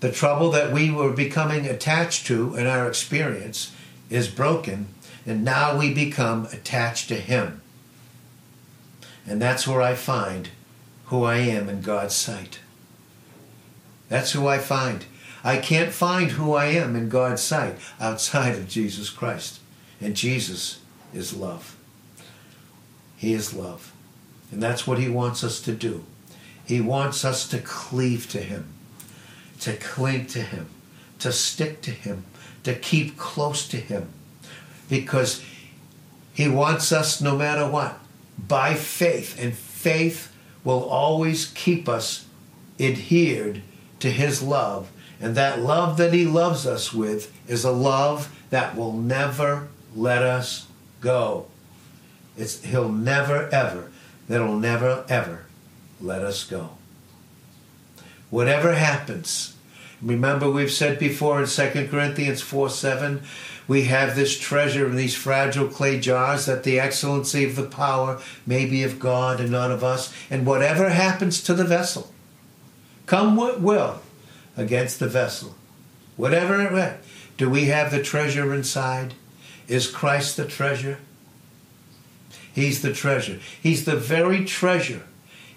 the 0.01 0.11
trouble 0.11 0.51
that 0.51 0.73
we 0.73 0.91
were 0.91 1.11
becoming 1.11 1.65
attached 1.65 2.27
to 2.27 2.55
in 2.55 2.67
our 2.67 2.87
experience 2.87 3.73
is 4.09 4.27
broken, 4.27 4.89
and 5.25 5.43
now 5.43 5.77
we 5.77 5.93
become 5.93 6.45
attached 6.51 7.07
to 7.07 7.15
him. 7.15 7.61
And 9.25 9.41
that's 9.41 9.65
where 9.65 9.81
I 9.81 9.95
find 9.95 10.49
who 11.05 11.23
I 11.23 11.37
am 11.37 11.67
in 11.67 11.81
God's 11.81 12.15
sight. 12.15 12.59
That's 14.09 14.31
who 14.31 14.47
I 14.47 14.57
find. 14.57 15.05
I 15.43 15.57
can't 15.57 15.91
find 15.91 16.31
who 16.31 16.53
I 16.53 16.65
am 16.65 16.95
in 16.95 17.09
God's 17.09 17.41
sight 17.41 17.77
outside 17.99 18.55
of 18.55 18.67
Jesus 18.67 19.09
Christ. 19.09 19.59
And 20.01 20.15
Jesus 20.15 20.79
is 21.13 21.35
love. 21.35 21.75
He 23.15 23.33
is 23.33 23.53
love. 23.53 23.93
And 24.51 24.61
that's 24.61 24.87
what 24.87 24.99
he 24.99 25.09
wants 25.09 25.43
us 25.43 25.61
to 25.61 25.73
do. 25.73 26.03
He 26.65 26.81
wants 26.81 27.23
us 27.25 27.47
to 27.49 27.59
cleave 27.59 28.29
to 28.29 28.39
him, 28.39 28.73
to 29.61 29.75
cling 29.77 30.27
to 30.27 30.41
him, 30.41 30.69
to 31.19 31.31
stick 31.31 31.81
to 31.83 31.91
him, 31.91 32.25
to 32.63 32.75
keep 32.75 33.17
close 33.17 33.67
to 33.69 33.77
him. 33.77 34.09
Because 34.89 35.43
he 36.33 36.47
wants 36.47 36.91
us, 36.91 37.21
no 37.21 37.35
matter 37.35 37.67
what, 37.69 37.99
by 38.37 38.73
faith. 38.73 39.41
And 39.41 39.53
faith 39.53 40.33
will 40.63 40.83
always 40.83 41.47
keep 41.47 41.89
us 41.89 42.25
adhered 42.79 43.61
to 43.99 44.11
his 44.11 44.41
love. 44.41 44.91
And 45.19 45.35
that 45.35 45.59
love 45.59 45.97
that 45.97 46.13
he 46.13 46.25
loves 46.25 46.65
us 46.67 46.93
with 46.93 47.33
is 47.47 47.63
a 47.63 47.71
love 47.71 48.33
that 48.49 48.75
will 48.75 48.93
never 48.93 49.67
let 49.95 50.21
us 50.21 50.67
go. 51.01 51.47
It's, 52.37 52.63
he'll 52.63 52.89
never, 52.89 53.49
ever, 53.49 53.91
that'll 54.27 54.59
never, 54.59 55.05
ever 55.09 55.45
let 55.99 56.21
us 56.21 56.43
go. 56.43 56.71
Whatever 58.29 58.73
happens, 58.73 59.57
Remember, 60.01 60.49
we've 60.49 60.71
said 60.71 60.99
before 60.99 61.41
in 61.41 61.47
2 61.47 61.87
Corinthians 61.89 62.41
4 62.41 62.69
7, 62.69 63.23
we 63.67 63.85
have 63.85 64.15
this 64.15 64.37
treasure 64.37 64.87
in 64.87 64.95
these 64.95 65.15
fragile 65.15 65.67
clay 65.67 65.99
jars 65.99 66.45
that 66.45 66.63
the 66.63 66.79
excellency 66.79 67.43
of 67.43 67.55
the 67.55 67.65
power 67.65 68.21
may 68.45 68.65
be 68.65 68.83
of 68.83 68.99
God 68.99 69.41
and 69.41 69.51
not 69.51 69.71
of 69.71 69.83
us. 69.83 70.13
And 70.29 70.45
whatever 70.45 70.89
happens 70.89 71.41
to 71.43 71.53
the 71.53 71.65
vessel, 71.65 72.13
come 73.07 73.35
what 73.35 73.59
will 73.59 74.01
against 74.55 74.99
the 74.99 75.07
vessel, 75.07 75.55
whatever 76.15 76.61
it 76.61 76.71
may, 76.71 76.97
do 77.37 77.49
we 77.49 77.65
have 77.65 77.89
the 77.89 78.03
treasure 78.03 78.53
inside? 78.53 79.15
Is 79.67 79.89
Christ 79.89 80.37
the 80.37 80.45
treasure? 80.45 80.99
He's 82.53 82.81
the 82.81 82.93
treasure. 82.93 83.39
He's 83.61 83.85
the 83.85 83.95
very 83.95 84.45
treasure. 84.45 85.03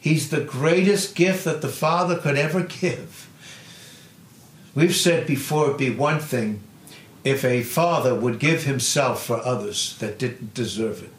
He's 0.00 0.30
the 0.30 0.40
greatest 0.40 1.14
gift 1.14 1.44
that 1.44 1.60
the 1.60 1.68
Father 1.68 2.16
could 2.16 2.36
ever 2.36 2.62
give. 2.62 3.28
We've 4.74 4.94
said 4.94 5.26
before 5.26 5.66
it'd 5.66 5.78
be 5.78 5.90
one 5.90 6.20
thing 6.20 6.62
if 7.24 7.44
a 7.44 7.62
father 7.62 8.14
would 8.14 8.38
give 8.38 8.64
himself 8.64 9.24
for 9.24 9.44
others 9.44 9.96
that 9.98 10.18
didn't 10.18 10.54
deserve 10.54 11.02
it. 11.02 11.10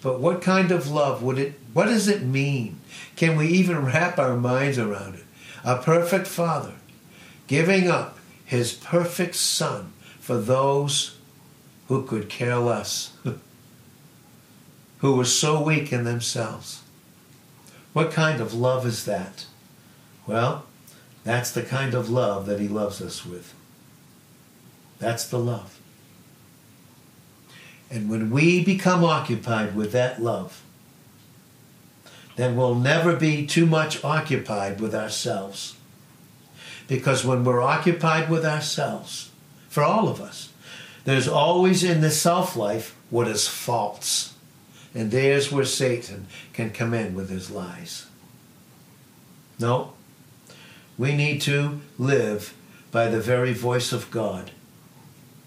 But 0.00 0.20
what 0.20 0.42
kind 0.42 0.70
of 0.70 0.90
love 0.90 1.22
would 1.22 1.38
it 1.38 1.54
what 1.72 1.86
does 1.86 2.08
it 2.08 2.22
mean? 2.22 2.78
Can 3.16 3.36
we 3.36 3.48
even 3.48 3.84
wrap 3.84 4.18
our 4.18 4.36
minds 4.36 4.78
around 4.78 5.14
it? 5.16 5.21
A 5.64 5.76
perfect 5.76 6.26
father 6.26 6.74
giving 7.46 7.88
up 7.88 8.18
his 8.44 8.72
perfect 8.72 9.34
son 9.34 9.92
for 10.18 10.38
those 10.38 11.16
who 11.88 12.04
could 12.04 12.28
care 12.28 12.56
less, 12.56 13.12
who 14.98 15.16
were 15.16 15.24
so 15.24 15.62
weak 15.62 15.92
in 15.92 16.04
themselves. 16.04 16.82
What 17.92 18.10
kind 18.10 18.40
of 18.40 18.54
love 18.54 18.86
is 18.86 19.04
that? 19.04 19.46
Well, 20.26 20.64
that's 21.24 21.50
the 21.50 21.62
kind 21.62 21.94
of 21.94 22.08
love 22.08 22.46
that 22.46 22.60
he 22.60 22.68
loves 22.68 23.02
us 23.02 23.26
with. 23.26 23.54
That's 24.98 25.28
the 25.28 25.38
love. 25.38 25.78
And 27.90 28.08
when 28.08 28.30
we 28.30 28.64
become 28.64 29.04
occupied 29.04 29.76
with 29.76 29.92
that 29.92 30.22
love, 30.22 30.61
then 32.36 32.56
we'll 32.56 32.74
never 32.74 33.14
be 33.14 33.46
too 33.46 33.66
much 33.66 34.02
occupied 34.04 34.80
with 34.80 34.94
ourselves. 34.94 35.76
Because 36.88 37.24
when 37.24 37.44
we're 37.44 37.62
occupied 37.62 38.30
with 38.30 38.44
ourselves, 38.44 39.30
for 39.68 39.82
all 39.82 40.08
of 40.08 40.20
us, 40.20 40.52
there's 41.04 41.28
always 41.28 41.82
in 41.82 42.00
the 42.00 42.10
self 42.10 42.56
life 42.56 42.96
what 43.10 43.28
is 43.28 43.48
false. 43.48 44.34
And 44.94 45.10
there's 45.10 45.50
where 45.50 45.64
Satan 45.64 46.26
can 46.52 46.70
come 46.70 46.92
in 46.92 47.14
with 47.14 47.30
his 47.30 47.50
lies. 47.50 48.06
No, 49.58 49.94
we 50.98 51.16
need 51.16 51.40
to 51.42 51.80
live 51.98 52.54
by 52.90 53.08
the 53.08 53.20
very 53.20 53.54
voice 53.54 53.92
of 53.92 54.10
God. 54.10 54.50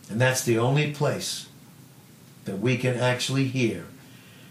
And 0.09 0.19
that's 0.19 0.43
the 0.43 0.57
only 0.57 0.91
place 0.91 1.47
that 2.45 2.59
we 2.59 2.77
can 2.77 2.95
actually 2.95 3.45
hear 3.45 3.85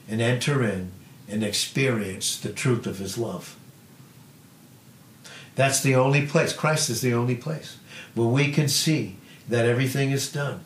and 0.08 0.20
enter 0.20 0.62
in 0.62 0.92
and 1.28 1.42
experience 1.42 2.38
the 2.38 2.52
truth 2.52 2.86
of 2.86 2.98
his 2.98 3.16
love. 3.16 3.56
That's 5.54 5.82
the 5.82 5.94
only 5.94 6.26
place. 6.26 6.52
Christ 6.52 6.90
is 6.90 7.00
the 7.00 7.14
only 7.14 7.36
place 7.36 7.78
where 8.14 8.28
we 8.28 8.50
can 8.50 8.68
see 8.68 9.16
that 9.48 9.66
everything 9.66 10.10
is 10.10 10.30
done, 10.30 10.60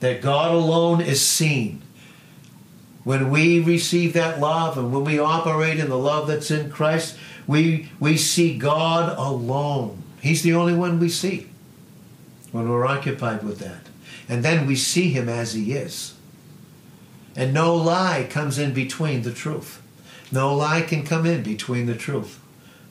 that 0.00 0.22
God 0.22 0.54
alone 0.54 1.00
is 1.00 1.24
seen. 1.24 1.82
When 3.04 3.30
we 3.30 3.60
receive 3.60 4.12
that 4.12 4.38
love 4.38 4.76
and 4.76 4.92
when 4.92 5.04
we 5.04 5.18
operate 5.18 5.78
in 5.78 5.88
the 5.88 5.98
love 5.98 6.26
that's 6.26 6.50
in 6.50 6.70
Christ, 6.70 7.16
we, 7.46 7.90
we 7.98 8.16
see 8.16 8.58
God 8.58 9.16
alone. 9.16 10.02
He's 10.20 10.42
the 10.42 10.54
only 10.54 10.74
one 10.74 10.98
we 10.98 11.08
see 11.08 11.48
when 12.52 12.68
we're 12.68 12.86
occupied 12.86 13.42
with 13.42 13.58
that. 13.60 13.88
And 14.28 14.44
then 14.44 14.66
we 14.66 14.76
see 14.76 15.10
him 15.10 15.28
as 15.28 15.54
he 15.54 15.72
is. 15.72 16.14
And 17.34 17.54
no 17.54 17.74
lie 17.74 18.26
comes 18.28 18.58
in 18.58 18.74
between 18.74 19.22
the 19.22 19.32
truth. 19.32 19.80
No 20.30 20.54
lie 20.54 20.82
can 20.82 21.04
come 21.04 21.26
in 21.26 21.42
between 21.42 21.86
the 21.86 21.94
truth 21.94 22.40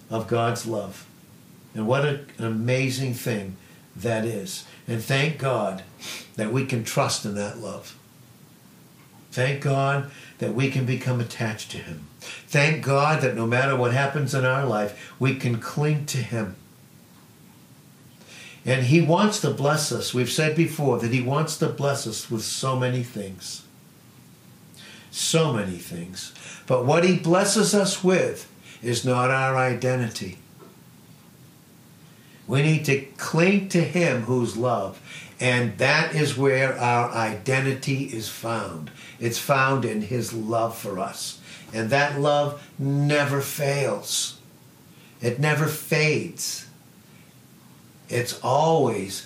of 0.09 0.27
God's 0.27 0.65
love. 0.65 1.05
And 1.73 1.87
what 1.87 2.05
an 2.05 2.27
amazing 2.39 3.13
thing 3.13 3.57
that 3.95 4.25
is. 4.25 4.65
And 4.87 5.03
thank 5.03 5.37
God 5.37 5.83
that 6.35 6.51
we 6.51 6.65
can 6.65 6.83
trust 6.83 7.25
in 7.25 7.35
that 7.35 7.59
love. 7.59 7.97
Thank 9.31 9.61
God 9.61 10.09
that 10.39 10.55
we 10.55 10.71
can 10.71 10.85
become 10.85 11.19
attached 11.19 11.69
to 11.71 11.77
Him. 11.77 12.07
Thank 12.19 12.83
God 12.83 13.21
that 13.21 13.35
no 13.35 13.45
matter 13.45 13.75
what 13.75 13.93
happens 13.93 14.33
in 14.33 14.45
our 14.45 14.65
life, 14.65 15.13
we 15.19 15.35
can 15.35 15.59
cling 15.59 16.05
to 16.07 16.17
Him. 16.17 16.55
And 18.65 18.85
He 18.85 19.01
wants 19.01 19.39
to 19.41 19.51
bless 19.51 19.91
us. 19.91 20.13
We've 20.13 20.31
said 20.31 20.55
before 20.55 20.97
that 20.99 21.13
He 21.13 21.21
wants 21.21 21.57
to 21.57 21.67
bless 21.67 22.07
us 22.07 22.31
with 22.31 22.43
so 22.43 22.75
many 22.75 23.03
things. 23.03 23.63
So 25.17 25.51
many 25.51 25.77
things. 25.77 26.31
But 26.67 26.85
what 26.85 27.03
He 27.03 27.17
blesses 27.17 27.73
us 27.73 28.03
with 28.03 28.47
is 28.83 29.03
not 29.03 29.31
our 29.31 29.57
identity. 29.57 30.37
We 32.45 32.61
need 32.61 32.85
to 32.85 33.01
cling 33.17 33.69
to 33.69 33.81
Him 33.81 34.21
who's 34.21 34.55
love. 34.55 35.01
And 35.39 35.75
that 35.79 36.13
is 36.13 36.37
where 36.37 36.77
our 36.77 37.09
identity 37.09 38.03
is 38.03 38.29
found. 38.29 38.91
It's 39.19 39.39
found 39.39 39.85
in 39.85 40.03
His 40.03 40.33
love 40.33 40.77
for 40.77 40.99
us. 40.99 41.41
And 41.73 41.89
that 41.89 42.19
love 42.19 42.63
never 42.77 43.41
fails, 43.41 44.39
it 45.19 45.39
never 45.39 45.65
fades. 45.65 46.67
It's 48.07 48.39
always 48.41 49.25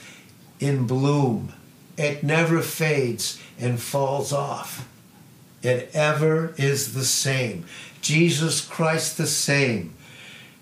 in 0.61 0.87
bloom. 0.87 1.51
It 1.97 2.23
never 2.23 2.61
fades 2.61 3.39
and 3.59 3.79
falls 3.79 4.31
off. 4.31 4.87
It 5.61 5.91
ever 5.93 6.53
is 6.57 6.93
the 6.93 7.05
same. 7.05 7.65
Jesus 8.01 8.61
Christ 8.61 9.17
the 9.17 9.27
same 9.27 9.95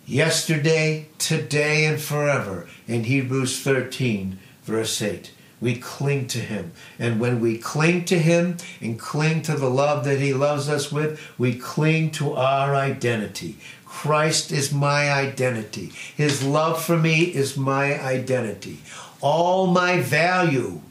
yesterday, 0.05 1.07
today, 1.17 1.85
and 1.85 2.01
forever. 2.01 2.67
In 2.88 3.05
Hebrews 3.05 3.62
13, 3.62 4.39
verse 4.63 5.01
8. 5.01 5.31
We 5.62 5.75
cling 5.75 6.27
to 6.27 6.39
Him. 6.39 6.71
And 6.97 7.19
when 7.19 7.39
we 7.39 7.57
cling 7.57 8.05
to 8.05 8.17
Him 8.17 8.57
and 8.81 8.99
cling 8.99 9.41
to 9.43 9.55
the 9.55 9.69
love 9.69 10.05
that 10.05 10.19
He 10.19 10.33
loves 10.33 10.69
us 10.69 10.91
with, 10.91 11.21
we 11.38 11.55
cling 11.55 12.12
to 12.12 12.33
our 12.33 12.75
identity. 12.75 13.57
Christ 13.85 14.51
is 14.51 14.73
my 14.73 15.12
identity. 15.12 15.91
His 16.15 16.43
love 16.43 16.83
for 16.83 16.97
me 16.97 17.23
is 17.23 17.57
my 17.57 17.99
identity. 18.01 18.79
All 19.21 19.67
my 19.67 19.99
value 20.01 20.81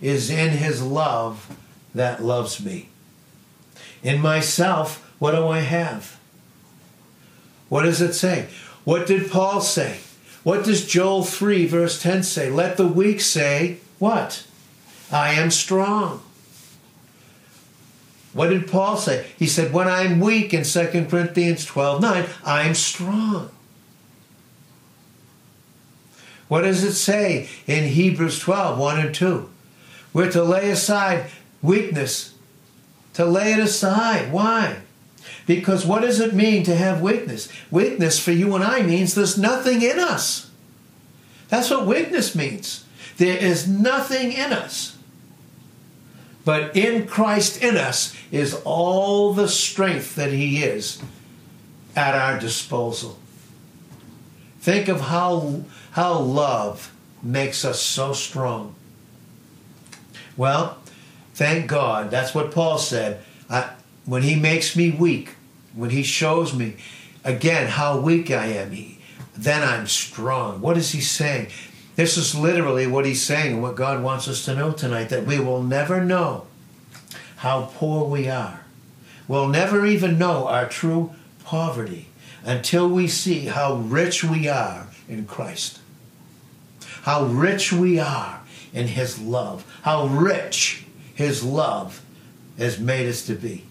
is 0.00 0.30
in 0.30 0.50
His 0.50 0.82
love 0.82 1.56
that 1.94 2.22
loves 2.22 2.62
me. 2.62 2.88
In 4.02 4.20
myself, 4.20 5.04
what 5.18 5.32
do 5.32 5.46
I 5.48 5.60
have? 5.60 6.18
What 7.68 7.82
does 7.82 8.00
it 8.00 8.14
say? 8.14 8.48
What 8.84 9.06
did 9.06 9.30
Paul 9.30 9.60
say? 9.60 9.98
What 10.42 10.64
does 10.64 10.86
Joel 10.86 11.24
3, 11.24 11.66
verse 11.66 12.00
10 12.00 12.22
say? 12.22 12.48
Let 12.50 12.76
the 12.76 12.86
weak 12.86 13.20
say, 13.20 13.78
What? 13.98 14.46
I 15.10 15.32
am 15.32 15.50
strong. 15.50 16.22
What 18.32 18.50
did 18.50 18.70
Paul 18.70 18.96
say? 18.96 19.26
He 19.38 19.46
said, 19.46 19.72
When 19.72 19.88
I'm 19.88 20.20
weak 20.20 20.54
in 20.54 20.64
2 20.64 21.06
Corinthians 21.10 21.64
12 21.64 22.00
9, 22.00 22.26
I'm 22.44 22.74
strong. 22.74 23.50
What 26.48 26.62
does 26.62 26.82
it 26.82 26.94
say 26.94 27.48
in 27.66 27.84
Hebrews 27.84 28.38
12 28.38 28.78
1 28.78 29.00
and 29.00 29.14
2? 29.14 29.50
We're 30.12 30.32
to 30.32 30.42
lay 30.42 30.70
aside 30.70 31.26
weakness, 31.60 32.34
to 33.14 33.24
lay 33.24 33.52
it 33.52 33.58
aside. 33.58 34.32
Why? 34.32 34.78
Because 35.46 35.86
what 35.86 36.02
does 36.02 36.20
it 36.20 36.34
mean 36.34 36.62
to 36.64 36.74
have 36.74 37.00
weakness? 37.00 37.48
Weakness 37.70 38.18
for 38.18 38.32
you 38.32 38.54
and 38.54 38.62
I 38.62 38.82
means 38.82 39.14
there's 39.14 39.38
nothing 39.38 39.82
in 39.82 39.98
us. 39.98 40.50
That's 41.48 41.70
what 41.70 41.86
weakness 41.86 42.34
means. 42.34 42.84
There 43.16 43.36
is 43.36 43.66
nothing 43.66 44.32
in 44.32 44.52
us. 44.52 44.96
But 46.44 46.76
in 46.76 47.06
Christ 47.06 47.62
in 47.62 47.76
us 47.76 48.14
is 48.30 48.54
all 48.64 49.34
the 49.34 49.48
strength 49.48 50.14
that 50.14 50.32
He 50.32 50.62
is 50.62 51.02
at 51.96 52.14
our 52.14 52.38
disposal. 52.38 53.18
Think 54.60 54.88
of 54.88 55.02
how, 55.02 55.62
how 55.92 56.18
love 56.18 56.92
makes 57.22 57.64
us 57.64 57.82
so 57.82 58.12
strong. 58.12 58.74
Well, 60.36 60.78
thank 61.38 61.68
God. 61.68 62.10
That's 62.10 62.34
what 62.34 62.50
Paul 62.50 62.78
said. 62.78 63.22
I, 63.48 63.70
when 64.04 64.22
He 64.22 64.34
makes 64.36 64.76
me 64.76 64.90
weak, 64.90 65.36
when 65.74 65.90
he 65.90 66.02
shows 66.02 66.52
me 66.54 66.74
again 67.24 67.68
how 67.68 68.00
weak 68.00 68.30
I 68.30 68.46
am, 68.46 68.72
he, 68.72 68.98
then 69.36 69.62
I'm 69.62 69.86
strong. 69.86 70.60
What 70.60 70.76
is 70.76 70.90
he 70.90 71.00
saying? 71.00 71.48
This 71.94 72.16
is 72.16 72.34
literally 72.34 72.86
what 72.86 73.06
he's 73.06 73.22
saying 73.22 73.54
and 73.54 73.62
what 73.62 73.76
God 73.76 74.02
wants 74.02 74.26
us 74.28 74.44
to 74.44 74.54
know 74.54 74.72
tonight 74.72 75.08
that 75.10 75.26
we 75.26 75.38
will 75.38 75.62
never 75.62 76.04
know 76.04 76.46
how 77.36 77.70
poor 77.76 78.04
we 78.08 78.28
are. 78.28 78.60
We'll 79.28 79.48
never 79.48 79.86
even 79.86 80.18
know 80.18 80.48
our 80.48 80.68
true 80.68 81.12
poverty 81.44 82.08
until 82.44 82.88
we 82.88 83.06
see 83.08 83.46
how 83.46 83.74
rich 83.76 84.24
we 84.24 84.48
are 84.48 84.88
in 85.08 85.26
Christ. 85.26 85.78
how 87.02 87.24
rich 87.24 87.72
we 87.72 87.98
are 87.98 88.40
in 88.72 88.88
His 88.88 89.18
love, 89.20 89.64
how 89.82 90.06
rich 90.06 90.84
His 91.18 91.42
love 91.42 92.04
has 92.58 92.78
made 92.78 93.08
us 93.08 93.26
to 93.26 93.34
be. 93.34 93.64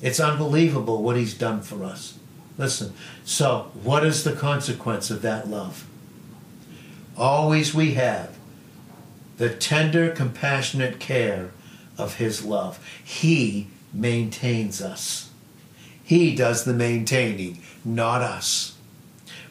It's 0.00 0.20
unbelievable 0.20 1.02
what 1.02 1.16
He's 1.16 1.34
done 1.34 1.62
for 1.62 1.82
us. 1.82 2.16
Listen, 2.56 2.92
so 3.24 3.72
what 3.82 4.06
is 4.06 4.22
the 4.22 4.34
consequence 4.34 5.10
of 5.10 5.20
that 5.22 5.48
love? 5.48 5.84
Always 7.18 7.74
we 7.74 7.94
have 7.94 8.38
the 9.36 9.50
tender, 9.50 10.10
compassionate 10.10 11.00
care 11.00 11.50
of 11.98 12.18
His 12.18 12.44
love. 12.44 12.78
He 13.02 13.66
maintains 13.92 14.80
us. 14.80 15.30
He 16.04 16.36
does 16.36 16.64
the 16.64 16.72
maintaining, 16.72 17.62
not 17.84 18.22
us. 18.22 18.76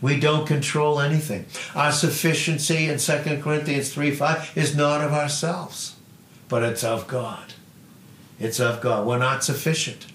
We 0.01 0.21
don't 0.21 0.47
control 0.47 1.01
anything. 1.01 1.47
Our 1.75 1.91
sufficiency 1.91 2.87
in 2.87 2.97
2 2.97 3.41
Corinthians 3.41 3.93
3 3.93 4.11
5 4.11 4.53
is 4.55 4.73
not 4.73 5.01
of 5.01 5.11
ourselves, 5.11 5.97
but 6.53 6.61
it's 6.61 6.83
of 6.83 7.07
God. 7.07 7.55
It's 8.39 8.59
of 8.59 8.79
God. 8.79 9.07
We're 9.07 9.17
not 9.17 9.43
sufficient. 9.43 10.05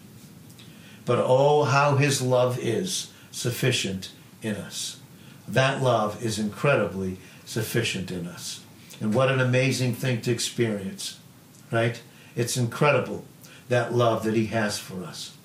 But 1.04 1.18
oh, 1.20 1.64
how 1.64 1.96
His 1.96 2.22
love 2.22 2.60
is 2.60 3.10
sufficient 3.32 4.12
in 4.40 4.54
us. 4.54 5.00
That 5.48 5.82
love 5.82 6.24
is 6.24 6.38
incredibly 6.38 7.16
sufficient 7.44 8.12
in 8.12 8.28
us. 8.28 8.60
And 9.00 9.12
what 9.12 9.32
an 9.32 9.40
amazing 9.40 9.94
thing 9.96 10.20
to 10.20 10.30
experience, 10.30 11.18
right? 11.72 12.00
It's 12.36 12.56
incredible, 12.56 13.24
that 13.68 13.92
love 13.92 14.22
that 14.22 14.34
He 14.34 14.46
has 14.46 14.78
for 14.78 15.02
us. 15.02 15.36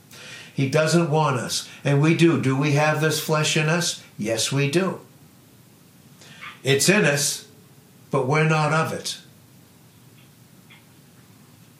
He 0.53 0.69
doesn't 0.69 1.10
want 1.10 1.38
us. 1.38 1.67
And 1.84 2.03
we 2.03 2.13
do. 2.13 2.39
Do 2.39 2.56
we 2.56 2.73
have 2.73 3.01
this 3.01 3.19
flesh 3.19 3.58
in 3.58 3.67
us? 3.67 4.03
Yes, 4.15 4.51
we 4.51 4.69
do. 4.69 4.99
It's 6.62 6.88
in 6.88 7.03
us, 7.03 7.47
but 8.12 8.27
we're 8.27 8.47
not 8.47 8.71
of 8.71 8.93
it. 8.93 9.17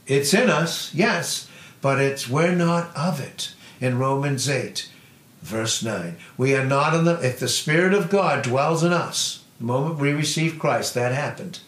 It's 0.08 0.34
in 0.34 0.50
us, 0.50 0.94
yes, 0.94 1.48
but 1.82 2.00
it's 2.00 2.30
we're 2.30 2.56
not 2.56 2.96
of 2.96 3.20
it. 3.20 3.54
In 3.80 4.00
Romans 4.00 4.48
8, 4.50 4.90
verse 5.42 5.84
9. 5.84 6.18
We 6.38 6.56
are 6.56 6.66
not 6.66 6.94
in 6.94 7.06
the 7.06 7.20
if 7.26 7.40
the 7.40 7.48
Spirit 7.48 7.94
of 7.94 8.10
God 8.10 8.44
dwells 8.44 8.84
in 8.84 8.94
us, 8.94 9.44
the 9.60 9.66
moment 9.66 10.00
we 10.00 10.12
receive 10.12 10.60
Christ, 10.60 10.94
that 10.94 11.14
happened, 11.14 11.60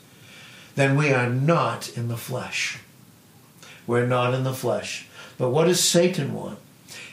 then 0.75 0.97
we 0.97 1.11
are 1.11 1.29
not 1.29 1.89
in 1.97 2.07
the 2.07 2.17
flesh. 2.17 2.79
We're 3.87 4.07
not 4.07 4.33
in 4.33 4.43
the 4.43 4.53
flesh. 4.53 5.07
But 5.37 5.49
what 5.49 5.65
does 5.65 5.83
Satan 5.83 6.33
want? 6.33 6.59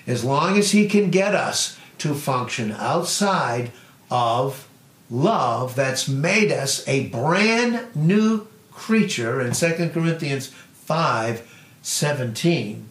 As 0.07 0.25
long 0.25 0.59
as 0.59 0.73
he 0.73 0.89
can 0.89 1.11
get 1.11 1.35
us 1.35 1.79
to 1.99 2.15
function 2.15 2.73
outside 2.73 3.71
of 4.11 4.69
love 5.11 5.75
that's 5.75 6.09
made 6.09 6.51
us 6.51 6.87
a 6.89 7.07
brand 7.09 7.95
new 7.95 8.47
creature 8.73 9.41
in 9.41 9.53
2 9.53 9.91
Corinthians 9.93 10.53
5 10.85 11.49
17. 11.83 12.89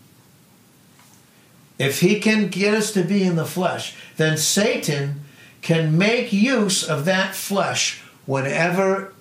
If 1.80 2.02
he 2.02 2.20
can 2.20 2.50
get 2.50 2.74
us 2.74 2.92
to 2.92 3.04
be 3.04 3.24
in 3.24 3.38
the 3.38 3.46
flesh, 3.46 3.96
then 4.18 4.38
Satan 4.38 5.24
can 5.62 5.98
make 5.98 6.34
use 6.34 6.84
of 6.84 7.06
that 7.06 7.34
flesh 7.34 8.02
whenever 8.26 9.14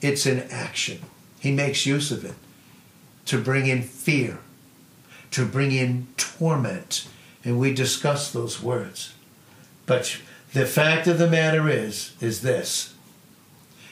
it's 0.00 0.26
in 0.26 0.40
action. 0.50 1.00
He 1.40 1.50
makes 1.50 1.86
use 1.86 2.10
of 2.10 2.24
it 2.24 2.34
to 3.26 3.40
bring 3.40 3.66
in 3.66 3.82
fear, 3.82 4.38
to 5.32 5.44
bring 5.44 5.72
in 5.72 6.06
torment. 6.16 7.08
And 7.44 7.58
we 7.58 7.74
discuss 7.74 8.30
those 8.30 8.62
words. 8.62 9.14
But 9.86 10.18
the 10.52 10.66
fact 10.66 11.06
of 11.06 11.18
the 11.18 11.28
matter 11.28 11.68
is, 11.68 12.14
is 12.20 12.42
this 12.42 12.94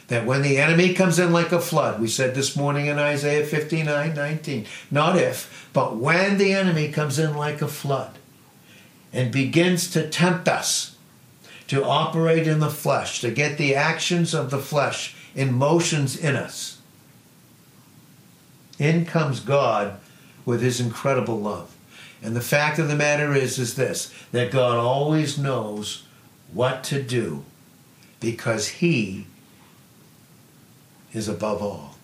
that 0.09 0.25
when 0.25 0.43
the 0.43 0.59
enemy 0.59 0.95
comes 0.95 1.19
in 1.19 1.33
like 1.33 1.53
a 1.53 1.61
flood, 1.61 2.01
we 2.01 2.09
said 2.09 2.35
this 2.35 2.57
morning 2.57 2.87
in 2.87 2.99
Isaiah 2.99 3.45
59 3.45 4.15
19, 4.15 4.67
not 4.91 5.17
if, 5.17 5.69
but 5.73 5.97
when 5.97 6.39
the 6.39 6.53
enemy 6.53 6.93
comes 6.93 7.19
in 7.19 7.35
like 7.37 7.61
a 7.61 7.69
flood 7.69 8.19
and 9.13 9.33
begins 9.33 9.91
to 9.91 10.09
tempt 10.09 10.49
us 10.49 10.97
to 11.69 11.85
operate 11.85 12.47
in 12.47 12.61
the 12.61 12.71
flesh, 12.71 13.21
to 13.21 13.31
get 13.31 13.59
the 13.59 13.75
actions 13.75 14.33
of 14.33 14.51
the 14.51 14.59
flesh 14.59 15.17
in 15.35 15.53
motions 15.53 16.17
in 16.17 16.37
us, 16.37 16.81
in 18.79 19.05
comes 19.05 19.41
God 19.41 19.99
with 20.45 20.63
his 20.63 20.81
incredible 20.81 21.39
love. 21.39 21.75
And 22.23 22.37
the 22.37 22.41
fact 22.41 22.79
of 22.79 22.89
the 22.89 22.97
matter 22.97 23.35
is 23.35 23.59
is 23.59 23.75
this 23.75 24.13
that 24.33 24.53
God 24.53 24.79
always 24.79 25.37
knows 25.37 26.05
what 26.53 26.85
to 26.85 27.03
do 27.03 27.45
because 28.21 28.69
he 28.69 29.27
is 31.13 31.29
above 31.29 31.63
all. 31.63 31.97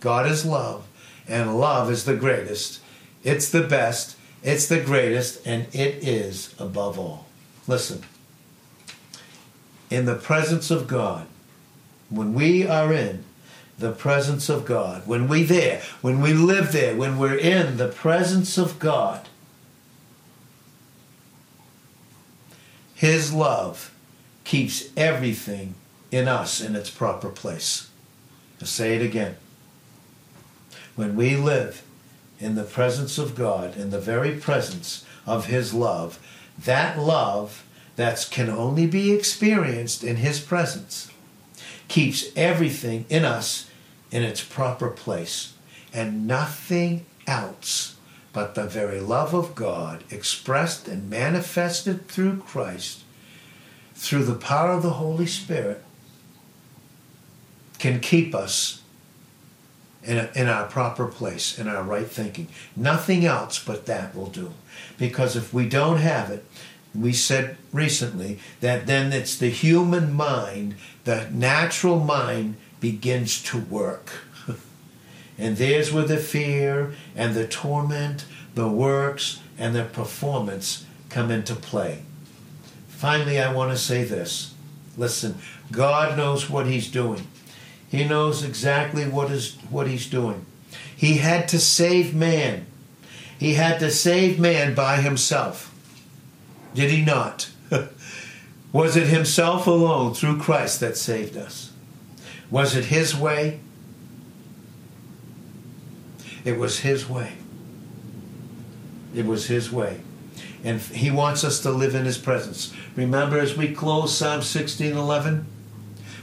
God 0.00 0.26
is 0.26 0.44
love, 0.44 0.86
and 1.28 1.58
love 1.58 1.90
is 1.90 2.04
the 2.04 2.16
greatest. 2.16 2.80
It's 3.24 3.48
the 3.48 3.62
best, 3.62 4.16
it's 4.42 4.66
the 4.68 4.80
greatest, 4.80 5.46
and 5.46 5.66
it 5.74 6.06
is 6.06 6.54
above 6.58 6.98
all. 6.98 7.26
Listen, 7.66 8.02
in 9.90 10.04
the 10.04 10.14
presence 10.14 10.70
of 10.70 10.86
God, 10.86 11.26
when 12.10 12.34
we 12.34 12.66
are 12.66 12.92
in 12.92 13.24
the 13.78 13.92
presence 13.92 14.48
of 14.48 14.64
God, 14.64 15.06
when 15.06 15.28
we 15.28 15.42
there, 15.42 15.82
when 16.00 16.20
we 16.20 16.32
live 16.32 16.72
there, 16.72 16.96
when 16.96 17.18
we're 17.18 17.36
in 17.36 17.76
the 17.76 17.88
presence 17.88 18.56
of 18.56 18.78
God, 18.78 19.28
His 22.94 23.32
love 23.32 23.92
keeps 24.44 24.88
everything 24.96 25.74
in 26.10 26.28
us 26.28 26.60
in 26.60 26.74
its 26.74 26.90
proper 26.90 27.28
place. 27.28 27.90
I'll 28.60 28.66
say 28.66 28.96
it 28.96 29.02
again. 29.02 29.36
When 30.94 31.16
we 31.16 31.36
live 31.36 31.82
in 32.38 32.54
the 32.54 32.64
presence 32.64 33.18
of 33.18 33.34
God, 33.34 33.76
in 33.76 33.90
the 33.90 34.00
very 34.00 34.32
presence 34.36 35.04
of 35.26 35.46
His 35.46 35.74
love, 35.74 36.18
that 36.58 36.98
love 36.98 37.64
that 37.96 38.28
can 38.30 38.48
only 38.48 38.86
be 38.86 39.12
experienced 39.12 40.04
in 40.04 40.16
His 40.16 40.40
presence 40.40 41.10
keeps 41.88 42.26
everything 42.34 43.04
in 43.08 43.24
us 43.24 43.70
in 44.10 44.22
its 44.22 44.42
proper 44.42 44.88
place, 44.88 45.54
and 45.92 46.26
nothing 46.26 47.04
else 47.26 47.96
but 48.32 48.54
the 48.54 48.66
very 48.66 49.00
love 49.00 49.34
of 49.34 49.54
God 49.54 50.04
expressed 50.10 50.88
and 50.88 51.08
manifested 51.08 52.08
through 52.08 52.38
Christ, 52.38 53.00
through 53.94 54.24
the 54.24 54.34
power 54.34 54.72
of 54.72 54.82
the 54.82 54.90
Holy 54.90 55.26
Spirit, 55.26 55.82
can 57.78 58.00
keep 58.00 58.34
us 58.34 58.82
in, 60.02 60.18
a, 60.18 60.30
in 60.34 60.48
our 60.48 60.66
proper 60.66 61.06
place, 61.06 61.58
in 61.58 61.68
our 61.68 61.82
right 61.82 62.06
thinking. 62.06 62.48
Nothing 62.76 63.24
else 63.24 63.62
but 63.62 63.86
that 63.86 64.14
will 64.14 64.28
do. 64.28 64.52
Because 64.98 65.36
if 65.36 65.52
we 65.52 65.68
don't 65.68 65.98
have 65.98 66.30
it, 66.30 66.44
we 66.94 67.12
said 67.12 67.56
recently 67.72 68.38
that 68.60 68.86
then 68.86 69.12
it's 69.12 69.36
the 69.36 69.50
human 69.50 70.12
mind, 70.12 70.76
the 71.04 71.28
natural 71.30 72.00
mind 72.00 72.56
begins 72.80 73.42
to 73.42 73.58
work. 73.58 74.10
and 75.38 75.56
there's 75.56 75.92
where 75.92 76.04
the 76.04 76.16
fear 76.16 76.94
and 77.14 77.34
the 77.34 77.46
torment, 77.46 78.24
the 78.54 78.68
works, 78.68 79.40
and 79.58 79.74
the 79.74 79.84
performance 79.84 80.86
come 81.08 81.30
into 81.30 81.54
play. 81.54 82.02
Finally, 82.88 83.38
I 83.38 83.52
want 83.52 83.72
to 83.72 83.78
say 83.78 84.04
this. 84.04 84.54
Listen, 84.96 85.36
God 85.70 86.16
knows 86.16 86.48
what 86.48 86.66
He's 86.66 86.90
doing. 86.90 87.26
He 87.96 88.04
knows 88.04 88.44
exactly 88.44 89.08
what 89.08 89.30
is 89.30 89.54
what 89.70 89.86
he's 89.86 90.06
doing. 90.06 90.44
He 90.94 91.16
had 91.16 91.48
to 91.48 91.58
save 91.58 92.14
man. 92.14 92.66
He 93.38 93.54
had 93.54 93.80
to 93.80 93.90
save 93.90 94.38
man 94.38 94.74
by 94.74 94.98
himself. 95.00 95.74
Did 96.74 96.90
he 96.90 97.02
not? 97.02 97.48
Was 98.72 98.98
it 98.98 99.06
himself 99.06 99.66
alone 99.66 100.12
through 100.12 100.40
Christ 100.40 100.80
that 100.80 100.98
saved 100.98 101.38
us? 101.38 101.72
Was 102.50 102.76
it 102.76 102.84
his 102.84 103.16
way? 103.16 103.60
It 106.44 106.58
was 106.58 106.80
his 106.80 107.08
way. 107.08 107.32
It 109.14 109.24
was 109.24 109.46
his 109.46 109.72
way. 109.72 110.02
And 110.62 110.82
he 110.82 111.10
wants 111.10 111.44
us 111.44 111.60
to 111.60 111.70
live 111.70 111.94
in 111.94 112.04
his 112.04 112.18
presence. 112.18 112.74
Remember 112.94 113.38
as 113.38 113.56
we 113.56 113.74
close 113.74 114.16
Psalm 114.16 114.42
16:11? 114.42 115.46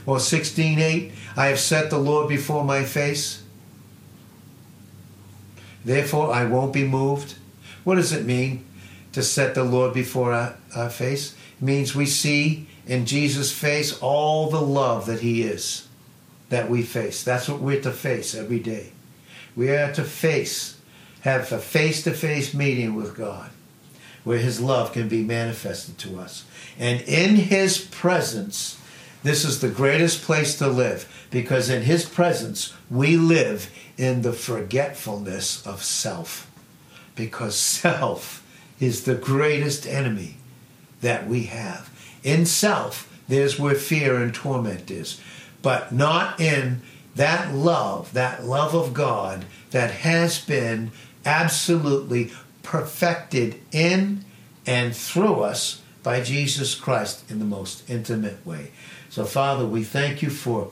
Well, 0.06 0.20
16:8, 0.20 1.12
I 1.36 1.46
have 1.46 1.58
set 1.58 1.90
the 1.90 1.98
Lord 1.98 2.28
before 2.28 2.64
my 2.64 2.84
face. 2.84 3.42
Therefore, 5.84 6.32
I 6.32 6.44
won't 6.44 6.72
be 6.72 6.84
moved. 6.84 7.34
What 7.84 7.96
does 7.96 8.12
it 8.12 8.24
mean 8.24 8.64
to 9.12 9.22
set 9.22 9.54
the 9.54 9.64
Lord 9.64 9.92
before 9.92 10.32
our, 10.32 10.56
our 10.74 10.90
face? 10.90 11.34
It 11.60 11.64
means 11.64 11.94
we 11.94 12.06
see 12.06 12.66
in 12.86 13.06
Jesus' 13.06 13.52
face 13.52 13.98
all 14.00 14.50
the 14.50 14.60
love 14.60 15.06
that 15.06 15.20
He 15.20 15.42
is, 15.42 15.88
that 16.48 16.70
we 16.70 16.82
face. 16.82 17.22
That's 17.22 17.48
what 17.48 17.60
we're 17.60 17.82
to 17.82 17.92
face 17.92 18.34
every 18.34 18.60
day. 18.60 18.92
We 19.56 19.70
are 19.70 19.92
to 19.92 20.04
face, 20.04 20.78
have 21.20 21.52
a 21.52 21.58
face 21.58 22.02
to 22.04 22.12
face 22.12 22.54
meeting 22.54 22.94
with 22.94 23.16
God 23.16 23.50
where 24.24 24.38
His 24.38 24.60
love 24.60 24.92
can 24.92 25.08
be 25.08 25.22
manifested 25.22 25.98
to 25.98 26.18
us. 26.18 26.44
And 26.78 27.00
in 27.02 27.36
His 27.36 27.78
presence, 27.78 28.80
This 29.24 29.46
is 29.46 29.60
the 29.60 29.70
greatest 29.70 30.20
place 30.22 30.54
to 30.58 30.68
live 30.68 31.26
because 31.30 31.70
in 31.70 31.82
His 31.82 32.04
presence 32.04 32.74
we 32.90 33.16
live 33.16 33.70
in 33.96 34.20
the 34.20 34.34
forgetfulness 34.34 35.66
of 35.66 35.82
self. 35.82 36.50
Because 37.16 37.56
self 37.56 38.46
is 38.78 39.04
the 39.04 39.14
greatest 39.14 39.86
enemy 39.86 40.36
that 41.00 41.26
we 41.26 41.44
have. 41.44 41.90
In 42.22 42.44
self, 42.44 43.10
there's 43.26 43.58
where 43.58 43.74
fear 43.74 44.16
and 44.16 44.34
torment 44.34 44.90
is, 44.90 45.18
but 45.62 45.90
not 45.90 46.38
in 46.38 46.82
that 47.14 47.54
love, 47.54 48.12
that 48.12 48.44
love 48.44 48.74
of 48.74 48.92
God 48.92 49.46
that 49.70 49.90
has 49.90 50.38
been 50.38 50.90
absolutely 51.24 52.30
perfected 52.62 53.58
in 53.72 54.22
and 54.66 54.94
through 54.94 55.40
us 55.40 55.80
by 56.04 56.20
Jesus 56.20 56.76
Christ 56.76 57.28
in 57.28 57.40
the 57.40 57.44
most 57.44 57.88
intimate 57.90 58.46
way. 58.46 58.70
So, 59.10 59.24
Father, 59.24 59.66
we 59.66 59.82
thank 59.82 60.22
you 60.22 60.30
for 60.30 60.70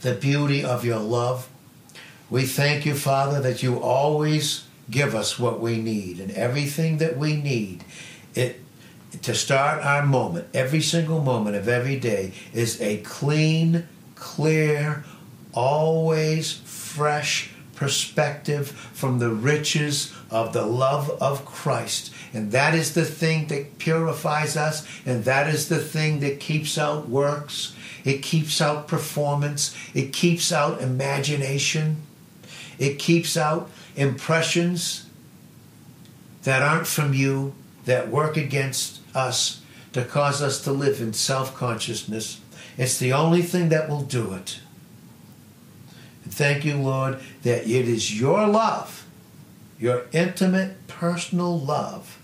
the 0.00 0.14
beauty 0.14 0.64
of 0.64 0.84
your 0.84 1.00
love. 1.00 1.48
We 2.30 2.46
thank 2.46 2.86
you, 2.86 2.94
Father, 2.94 3.40
that 3.42 3.62
you 3.62 3.78
always 3.78 4.64
give 4.90 5.14
us 5.14 5.38
what 5.38 5.60
we 5.60 5.78
need 5.78 6.20
and 6.20 6.30
everything 6.30 6.98
that 6.98 7.18
we 7.18 7.36
need. 7.36 7.84
It 8.34 8.62
to 9.22 9.34
start 9.34 9.82
our 9.82 10.04
moment, 10.04 10.46
every 10.52 10.82
single 10.82 11.22
moment 11.22 11.56
of 11.56 11.68
every 11.68 11.98
day, 11.98 12.32
is 12.52 12.80
a 12.80 12.98
clean, 12.98 13.88
clear, 14.14 15.04
always 15.52 16.52
fresh 16.52 17.50
perspective 17.74 18.70
from 18.70 19.18
the 19.18 19.30
riches 19.30 20.12
of 20.30 20.52
the 20.52 20.66
love 20.66 21.10
of 21.20 21.44
Christ. 21.44 22.12
And 22.36 22.52
that 22.52 22.74
is 22.74 22.92
the 22.92 23.06
thing 23.06 23.46
that 23.46 23.78
purifies 23.78 24.58
us, 24.58 24.86
and 25.06 25.24
that 25.24 25.48
is 25.48 25.70
the 25.70 25.78
thing 25.78 26.20
that 26.20 26.38
keeps 26.38 26.76
out 26.76 27.08
works, 27.08 27.74
it 28.04 28.18
keeps 28.18 28.60
out 28.60 28.86
performance, 28.86 29.74
it 29.94 30.12
keeps 30.12 30.52
out 30.52 30.82
imagination, 30.82 32.02
it 32.78 32.98
keeps 32.98 33.38
out 33.38 33.70
impressions 33.96 35.06
that 36.42 36.60
aren't 36.60 36.86
from 36.86 37.14
you, 37.14 37.54
that 37.86 38.10
work 38.10 38.36
against 38.36 39.00
us, 39.14 39.62
to 39.94 40.04
cause 40.04 40.42
us 40.42 40.62
to 40.64 40.72
live 40.72 41.00
in 41.00 41.14
self 41.14 41.54
consciousness. 41.54 42.42
It's 42.76 42.98
the 42.98 43.14
only 43.14 43.40
thing 43.40 43.70
that 43.70 43.88
will 43.88 44.02
do 44.02 44.34
it. 44.34 44.60
Thank 46.28 46.66
you, 46.66 46.76
Lord, 46.76 47.18
that 47.44 47.62
it 47.62 47.88
is 47.88 48.20
your 48.20 48.46
love, 48.46 49.06
your 49.80 50.02
intimate, 50.12 50.86
personal 50.86 51.58
love. 51.58 52.18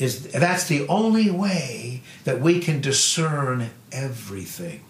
Is, 0.00 0.28
that's 0.32 0.66
the 0.66 0.88
only 0.88 1.30
way 1.30 2.02
that 2.24 2.40
we 2.40 2.58
can 2.58 2.80
discern 2.80 3.70
everything. 3.92 4.80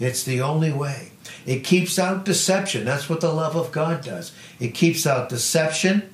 It's 0.00 0.24
the 0.24 0.40
only 0.40 0.72
way. 0.72 1.12
It 1.46 1.60
keeps 1.60 1.98
out 1.98 2.24
deception. 2.24 2.84
That's 2.84 3.08
what 3.08 3.20
the 3.20 3.32
love 3.32 3.54
of 3.56 3.70
God 3.72 4.04
does. 4.04 4.32
It 4.58 4.74
keeps 4.74 5.06
out 5.06 5.28
deception. 5.28 6.10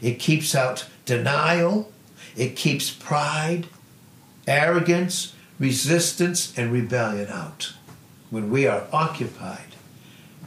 It 0.00 0.20
keeps 0.20 0.54
out 0.54 0.86
denial. 1.04 1.92
It 2.36 2.56
keeps 2.56 2.90
pride, 2.90 3.66
arrogance, 4.46 5.34
resistance, 5.58 6.56
and 6.56 6.72
rebellion 6.72 7.28
out 7.28 7.74
when 8.30 8.50
we 8.50 8.66
are 8.66 8.86
occupied 8.92 9.74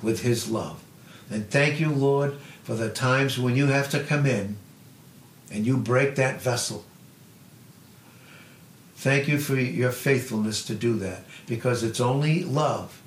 with 0.02 0.24
His 0.24 0.50
love. 0.50 0.82
And 1.30 1.50
thank 1.50 1.80
you, 1.80 1.90
Lord, 1.90 2.36
for 2.64 2.74
the 2.74 2.90
times 2.90 3.38
when 3.38 3.56
you 3.56 3.68
have 3.68 3.90
to 3.92 4.04
come 4.04 4.26
in 4.26 4.58
and 5.56 5.66
you 5.66 5.78
break 5.78 6.16
that 6.16 6.42
vessel. 6.42 6.84
Thank 8.98 9.30
you 9.30 9.40
for 9.40 9.56
your 9.56 9.92
faithfulness 9.92 10.66
to 10.66 10.76
do 10.76 10.96
that 10.98 11.24
because 11.48 11.82
it's 11.82 12.02
only 12.02 12.44
love, 12.44 13.02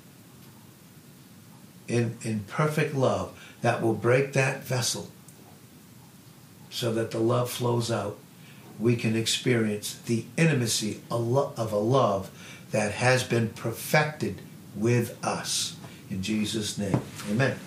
in, 1.87 2.17
in 2.23 2.39
perfect 2.47 2.95
love, 2.95 3.37
that 3.61 3.83
will 3.83 3.93
break 3.93 4.33
that 4.33 4.63
vessel 4.63 5.11
so 6.71 6.91
that 6.93 7.11
the 7.11 7.19
love 7.19 7.51
flows 7.51 7.91
out. 7.91 8.17
We 8.79 8.95
can 8.95 9.15
experience 9.15 9.93
the 9.93 10.25
intimacy 10.35 11.01
of 11.11 11.71
a 11.71 11.77
love 11.77 12.31
that 12.71 12.93
has 12.93 13.23
been 13.23 13.49
perfected 13.49 14.41
with 14.75 15.23
us. 15.23 15.75
In 16.09 16.23
Jesus' 16.23 16.79
name, 16.79 16.99
amen. 17.29 17.59